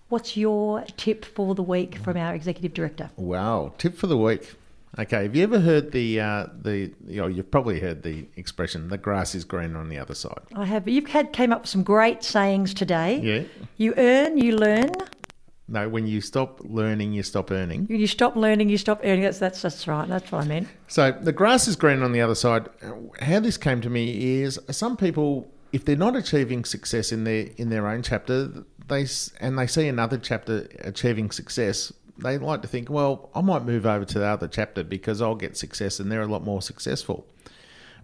What's 0.09 0.35
your 0.35 0.83
tip 0.97 1.23
for 1.23 1.55
the 1.55 1.63
week 1.63 1.97
from 1.97 2.17
our 2.17 2.33
executive 2.33 2.73
director? 2.73 3.11
Wow, 3.15 3.73
tip 3.77 3.95
for 3.95 4.07
the 4.07 4.17
week. 4.17 4.55
Okay, 4.99 5.23
have 5.23 5.35
you 5.35 5.43
ever 5.43 5.59
heard 5.59 5.93
the 5.93 6.19
uh, 6.19 6.47
the 6.61 6.91
you 7.07 7.21
know 7.21 7.27
you've 7.27 7.49
probably 7.49 7.79
heard 7.79 8.03
the 8.03 8.27
expression 8.35 8.89
"the 8.89 8.97
grass 8.97 9.33
is 9.33 9.45
greener 9.45 9.79
on 9.79 9.87
the 9.89 9.97
other 9.97 10.15
side"? 10.15 10.41
I 10.55 10.65
have. 10.65 10.87
You've 10.87 11.07
had 11.07 11.31
came 11.31 11.53
up 11.53 11.61
with 11.61 11.69
some 11.69 11.83
great 11.83 12.23
sayings 12.23 12.73
today. 12.73 13.19
Yeah. 13.19 13.67
You 13.77 13.93
earn, 13.95 14.37
you 14.37 14.57
learn. 14.57 14.91
No, 15.69 15.87
when 15.87 16.05
you 16.05 16.19
stop 16.19 16.59
learning, 16.65 17.13
you 17.13 17.23
stop 17.23 17.49
earning. 17.49 17.87
You 17.89 18.05
stop 18.05 18.35
learning, 18.35 18.67
you 18.67 18.77
stop 18.77 18.99
earning. 19.05 19.23
That's 19.23 19.39
that's 19.39 19.61
that's 19.61 19.87
right. 19.87 20.07
That's 20.09 20.29
what 20.29 20.43
I 20.43 20.47
meant. 20.47 20.67
So 20.89 21.11
the 21.11 21.31
grass 21.31 21.69
is 21.69 21.77
green 21.77 22.03
on 22.03 22.11
the 22.11 22.19
other 22.19 22.35
side. 22.35 22.67
How 23.21 23.39
this 23.39 23.55
came 23.57 23.79
to 23.81 23.89
me 23.89 24.41
is 24.41 24.59
some 24.71 24.97
people, 24.97 25.49
if 25.71 25.85
they're 25.85 25.95
not 25.95 26.17
achieving 26.17 26.65
success 26.65 27.13
in 27.13 27.23
their 27.23 27.47
in 27.55 27.69
their 27.69 27.87
own 27.87 28.03
chapter, 28.03 28.65
they 28.89 29.07
and 29.39 29.57
they 29.57 29.67
see 29.67 29.87
another 29.87 30.17
chapter 30.17 30.67
achieving 30.79 31.31
success, 31.31 31.93
they 32.21 32.37
like 32.37 32.61
to 32.61 32.67
think, 32.67 32.89
well, 32.89 33.29
I 33.33 33.41
might 33.41 33.63
move 33.63 33.85
over 33.85 34.05
to 34.05 34.19
the 34.19 34.25
other 34.25 34.47
chapter 34.47 34.83
because 34.83 35.21
I'll 35.21 35.35
get 35.35 35.57
success 35.57 35.99
and 35.99 36.11
they're 36.11 36.21
a 36.21 36.27
lot 36.27 36.43
more 36.43 36.61
successful. 36.61 37.25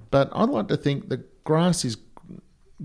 But 0.10 0.30
I'd 0.34 0.50
like 0.50 0.68
to 0.70 0.78
think 0.78 1.10
the 1.10 1.24
grass 1.44 1.86
is 1.86 1.98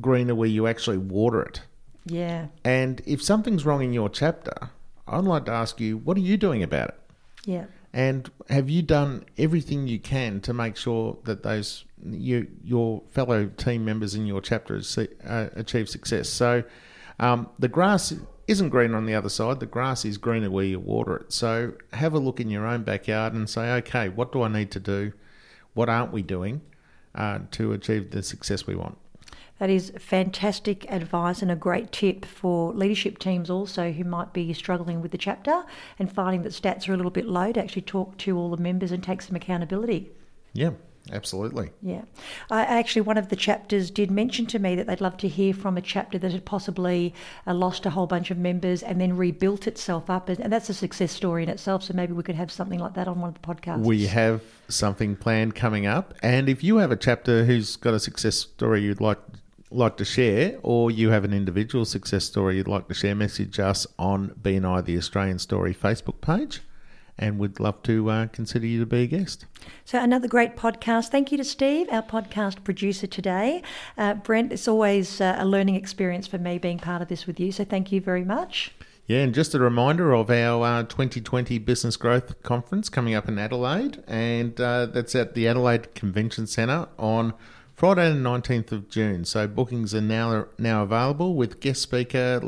greener 0.00 0.34
where 0.34 0.48
you 0.48 0.66
actually 0.66 0.98
water 0.98 1.42
it. 1.42 1.60
Yeah. 2.04 2.48
And 2.64 3.00
if 3.06 3.22
something's 3.22 3.64
wrong 3.64 3.82
in 3.82 3.92
your 3.92 4.08
chapter, 4.08 4.70
I'd 5.06 5.24
like 5.24 5.44
to 5.46 5.52
ask 5.52 5.80
you, 5.80 5.98
what 5.98 6.16
are 6.16 6.20
you 6.20 6.36
doing 6.36 6.62
about 6.62 6.88
it? 6.88 7.00
Yeah. 7.44 7.64
And 7.92 8.30
have 8.48 8.70
you 8.70 8.82
done 8.82 9.26
everything 9.36 9.86
you 9.86 9.98
can 9.98 10.40
to 10.42 10.54
make 10.54 10.76
sure 10.76 11.18
that 11.24 11.42
those 11.42 11.84
you, 12.04 12.48
your 12.64 13.02
fellow 13.10 13.46
team 13.46 13.84
members 13.84 14.14
in 14.14 14.26
your 14.26 14.40
chapter 14.40 14.80
uh, 15.26 15.48
achieve 15.54 15.88
success? 15.88 16.28
So 16.28 16.64
um, 17.18 17.48
the 17.58 17.68
grass 17.68 18.12
isn't 18.48 18.70
green 18.70 18.94
on 18.94 19.06
the 19.06 19.14
other 19.14 19.28
side. 19.28 19.60
The 19.60 19.66
grass 19.66 20.04
is 20.04 20.18
greener 20.18 20.50
where 20.50 20.64
you 20.64 20.80
water 20.80 21.16
it. 21.16 21.32
So 21.32 21.74
have 21.92 22.12
a 22.14 22.18
look 22.18 22.40
in 22.40 22.50
your 22.50 22.66
own 22.66 22.82
backyard 22.82 23.34
and 23.34 23.48
say, 23.48 23.72
okay, 23.74 24.08
what 24.08 24.32
do 24.32 24.42
I 24.42 24.48
need 24.48 24.70
to 24.72 24.80
do? 24.80 25.12
What 25.74 25.88
aren't 25.88 26.12
we 26.12 26.22
doing 26.22 26.60
uh, 27.14 27.40
to 27.52 27.72
achieve 27.72 28.10
the 28.10 28.22
success 28.22 28.66
we 28.66 28.74
want? 28.74 28.98
That 29.58 29.70
is 29.70 29.92
fantastic 29.96 30.90
advice 30.90 31.40
and 31.40 31.50
a 31.50 31.54
great 31.56 31.92
tip 31.92 32.24
for 32.24 32.72
leadership 32.72 33.18
teams 33.18 33.48
also 33.48 33.92
who 33.92 34.02
might 34.02 34.32
be 34.32 34.52
struggling 34.54 35.00
with 35.00 35.12
the 35.12 35.18
chapter 35.18 35.64
and 36.00 36.10
finding 36.10 36.42
that 36.42 36.52
stats 36.52 36.88
are 36.88 36.94
a 36.94 36.96
little 36.96 37.12
bit 37.12 37.26
low 37.26 37.52
to 37.52 37.62
actually 37.62 37.82
talk 37.82 38.18
to 38.18 38.36
all 38.36 38.50
the 38.50 38.56
members 38.56 38.90
and 38.90 39.04
take 39.04 39.22
some 39.22 39.36
accountability. 39.36 40.10
Yeah. 40.52 40.70
Absolutely. 41.10 41.70
Yeah. 41.82 42.02
I 42.50 42.62
actually, 42.62 43.02
one 43.02 43.18
of 43.18 43.28
the 43.28 43.36
chapters 43.36 43.90
did 43.90 44.10
mention 44.10 44.46
to 44.46 44.58
me 44.58 44.76
that 44.76 44.86
they'd 44.86 45.00
love 45.00 45.16
to 45.18 45.28
hear 45.28 45.52
from 45.52 45.76
a 45.76 45.80
chapter 45.80 46.18
that 46.18 46.32
had 46.32 46.44
possibly 46.44 47.12
uh, 47.46 47.54
lost 47.54 47.84
a 47.86 47.90
whole 47.90 48.06
bunch 48.06 48.30
of 48.30 48.38
members 48.38 48.82
and 48.82 49.00
then 49.00 49.16
rebuilt 49.16 49.66
itself 49.66 50.08
up. 50.08 50.28
And, 50.28 50.38
and, 50.38 50.52
that's 50.52 50.68
a 50.68 50.74
success 50.74 51.10
story 51.10 51.42
in 51.42 51.48
itself. 51.48 51.82
So 51.82 51.94
maybe 51.94 52.12
we 52.12 52.22
could 52.22 52.36
have 52.36 52.52
something 52.52 52.78
like 52.78 52.94
that 52.94 53.08
on 53.08 53.20
one 53.20 53.28
of 53.28 53.34
the 53.34 53.40
podcasts. 53.40 53.84
We 53.84 54.06
have 54.06 54.42
something 54.68 55.16
planned 55.16 55.54
coming 55.54 55.86
up. 55.86 56.14
And 56.22 56.48
if 56.48 56.62
you 56.62 56.76
have 56.76 56.92
a 56.92 56.96
chapter 56.96 57.44
who's 57.44 57.76
got 57.76 57.94
a 57.94 58.00
success 58.00 58.36
story 58.36 58.82
you'd 58.82 59.00
like 59.00 59.18
like 59.70 59.96
to 59.96 60.04
share, 60.04 60.58
or 60.62 60.90
you 60.90 61.10
have 61.10 61.24
an 61.24 61.32
individual 61.32 61.86
success 61.86 62.24
story 62.24 62.56
you'd 62.56 62.68
like 62.68 62.88
to 62.88 62.94
share, 62.94 63.14
message 63.14 63.58
us 63.58 63.86
on 63.98 64.28
BNI 64.42 64.84
the 64.84 64.98
Australian 64.98 65.38
Story 65.38 65.74
Facebook 65.74 66.20
page, 66.20 66.60
and 67.18 67.38
we'd 67.38 67.60
love 67.60 67.82
to 67.84 68.10
uh, 68.10 68.26
consider 68.28 68.66
you 68.66 68.80
to 68.80 68.86
be 68.86 69.02
a 69.02 69.06
guest. 69.06 69.46
So, 69.84 69.98
another 69.98 70.28
great 70.28 70.56
podcast. 70.56 71.08
Thank 71.08 71.30
you 71.30 71.38
to 71.38 71.44
Steve, 71.44 71.88
our 71.90 72.02
podcast 72.02 72.64
producer 72.64 73.06
today. 73.06 73.62
Uh, 73.96 74.14
Brent, 74.14 74.52
it's 74.52 74.66
always 74.66 75.20
uh, 75.20 75.36
a 75.38 75.46
learning 75.46 75.76
experience 75.76 76.26
for 76.26 76.38
me 76.38 76.58
being 76.58 76.78
part 76.78 77.02
of 77.02 77.08
this 77.08 77.26
with 77.26 77.38
you, 77.38 77.52
so 77.52 77.64
thank 77.64 77.92
you 77.92 78.00
very 78.00 78.24
much. 78.24 78.72
Yeah, 79.06 79.18
and 79.18 79.34
just 79.34 79.54
a 79.54 79.58
reminder 79.58 80.12
of 80.12 80.30
our 80.30 80.84
2020 80.84 81.56
uh, 81.56 81.58
Business 81.60 81.96
Growth 81.96 82.42
Conference 82.42 82.88
coming 82.88 83.14
up 83.14 83.28
in 83.28 83.38
Adelaide, 83.38 84.02
and 84.06 84.60
uh, 84.60 84.86
that's 84.86 85.14
at 85.14 85.34
the 85.34 85.48
Adelaide 85.48 85.94
Convention 85.94 86.46
Centre 86.46 86.88
on 86.98 87.34
Friday 87.74 88.08
the 88.10 88.16
19th 88.16 88.70
of 88.70 88.88
June. 88.88 89.24
So 89.24 89.48
bookings 89.48 89.92
are 89.94 90.00
now 90.00 90.46
now 90.56 90.84
available 90.84 91.34
with 91.34 91.58
guest 91.58 91.82
speaker 91.82 92.40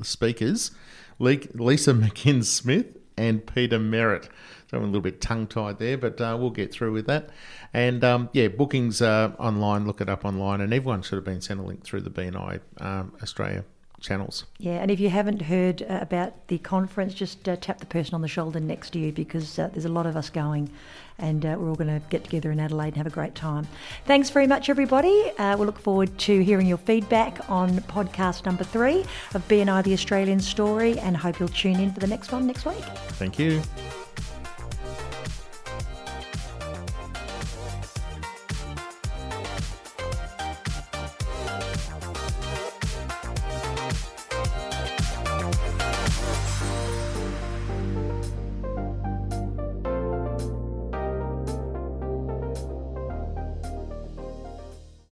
speakers 0.00 0.70
Lisa 1.18 1.50
McKinn 1.94 2.44
Smith 2.44 2.97
and 3.18 3.46
Peter 3.46 3.78
Merritt. 3.78 4.28
So 4.70 4.76
I'm 4.76 4.84
a 4.84 4.86
little 4.86 5.00
bit 5.00 5.20
tongue 5.20 5.46
tied 5.46 5.78
there, 5.78 5.96
but 5.96 6.20
uh, 6.20 6.36
we'll 6.38 6.50
get 6.50 6.72
through 6.72 6.92
with 6.92 7.06
that. 7.06 7.30
And 7.72 8.04
um, 8.04 8.28
yeah, 8.32 8.48
bookings 8.48 9.02
are 9.02 9.34
online. 9.38 9.86
Look 9.86 10.00
it 10.00 10.08
up 10.08 10.24
online, 10.24 10.60
and 10.60 10.72
everyone 10.72 11.02
should 11.02 11.16
have 11.16 11.24
been 11.24 11.40
sent 11.40 11.60
a 11.60 11.62
link 11.62 11.84
through 11.84 12.02
the 12.02 12.10
BNI 12.10 12.60
um, 12.80 13.12
Australia 13.22 13.64
channels. 14.00 14.44
Yeah, 14.58 14.74
and 14.74 14.90
if 14.90 15.00
you 15.00 15.10
haven't 15.10 15.42
heard 15.42 15.82
uh, 15.82 15.98
about 16.00 16.48
the 16.48 16.58
conference, 16.58 17.14
just 17.14 17.48
uh, 17.48 17.56
tap 17.56 17.78
the 17.78 17.86
person 17.86 18.14
on 18.14 18.22
the 18.22 18.28
shoulder 18.28 18.60
next 18.60 18.90
to 18.90 18.98
you 18.98 19.12
because 19.12 19.58
uh, 19.58 19.68
there's 19.72 19.84
a 19.84 19.90
lot 19.90 20.06
of 20.06 20.16
us 20.16 20.30
going 20.30 20.70
and 21.18 21.44
uh, 21.44 21.56
we're 21.58 21.68
all 21.68 21.74
going 21.74 21.88
to 21.88 22.06
get 22.10 22.24
together 22.24 22.52
in 22.52 22.60
Adelaide 22.60 22.88
and 22.88 22.96
have 22.96 23.06
a 23.06 23.10
great 23.10 23.34
time. 23.34 23.66
Thanks 24.06 24.30
very 24.30 24.46
much, 24.46 24.68
everybody. 24.68 25.32
Uh, 25.38 25.56
we 25.56 25.66
look 25.66 25.78
forward 25.78 26.16
to 26.18 26.40
hearing 26.40 26.66
your 26.66 26.78
feedback 26.78 27.48
on 27.50 27.70
podcast 27.82 28.46
number 28.46 28.64
three 28.64 29.04
of 29.34 29.46
BNI 29.48 29.82
the 29.82 29.92
Australian 29.92 30.40
Story 30.40 30.98
and 31.00 31.16
hope 31.16 31.40
you'll 31.40 31.48
tune 31.48 31.80
in 31.80 31.92
for 31.92 32.00
the 32.00 32.06
next 32.06 32.32
one 32.32 32.46
next 32.46 32.64
week. 32.64 32.84
Thank 33.18 33.38
you. 33.38 33.60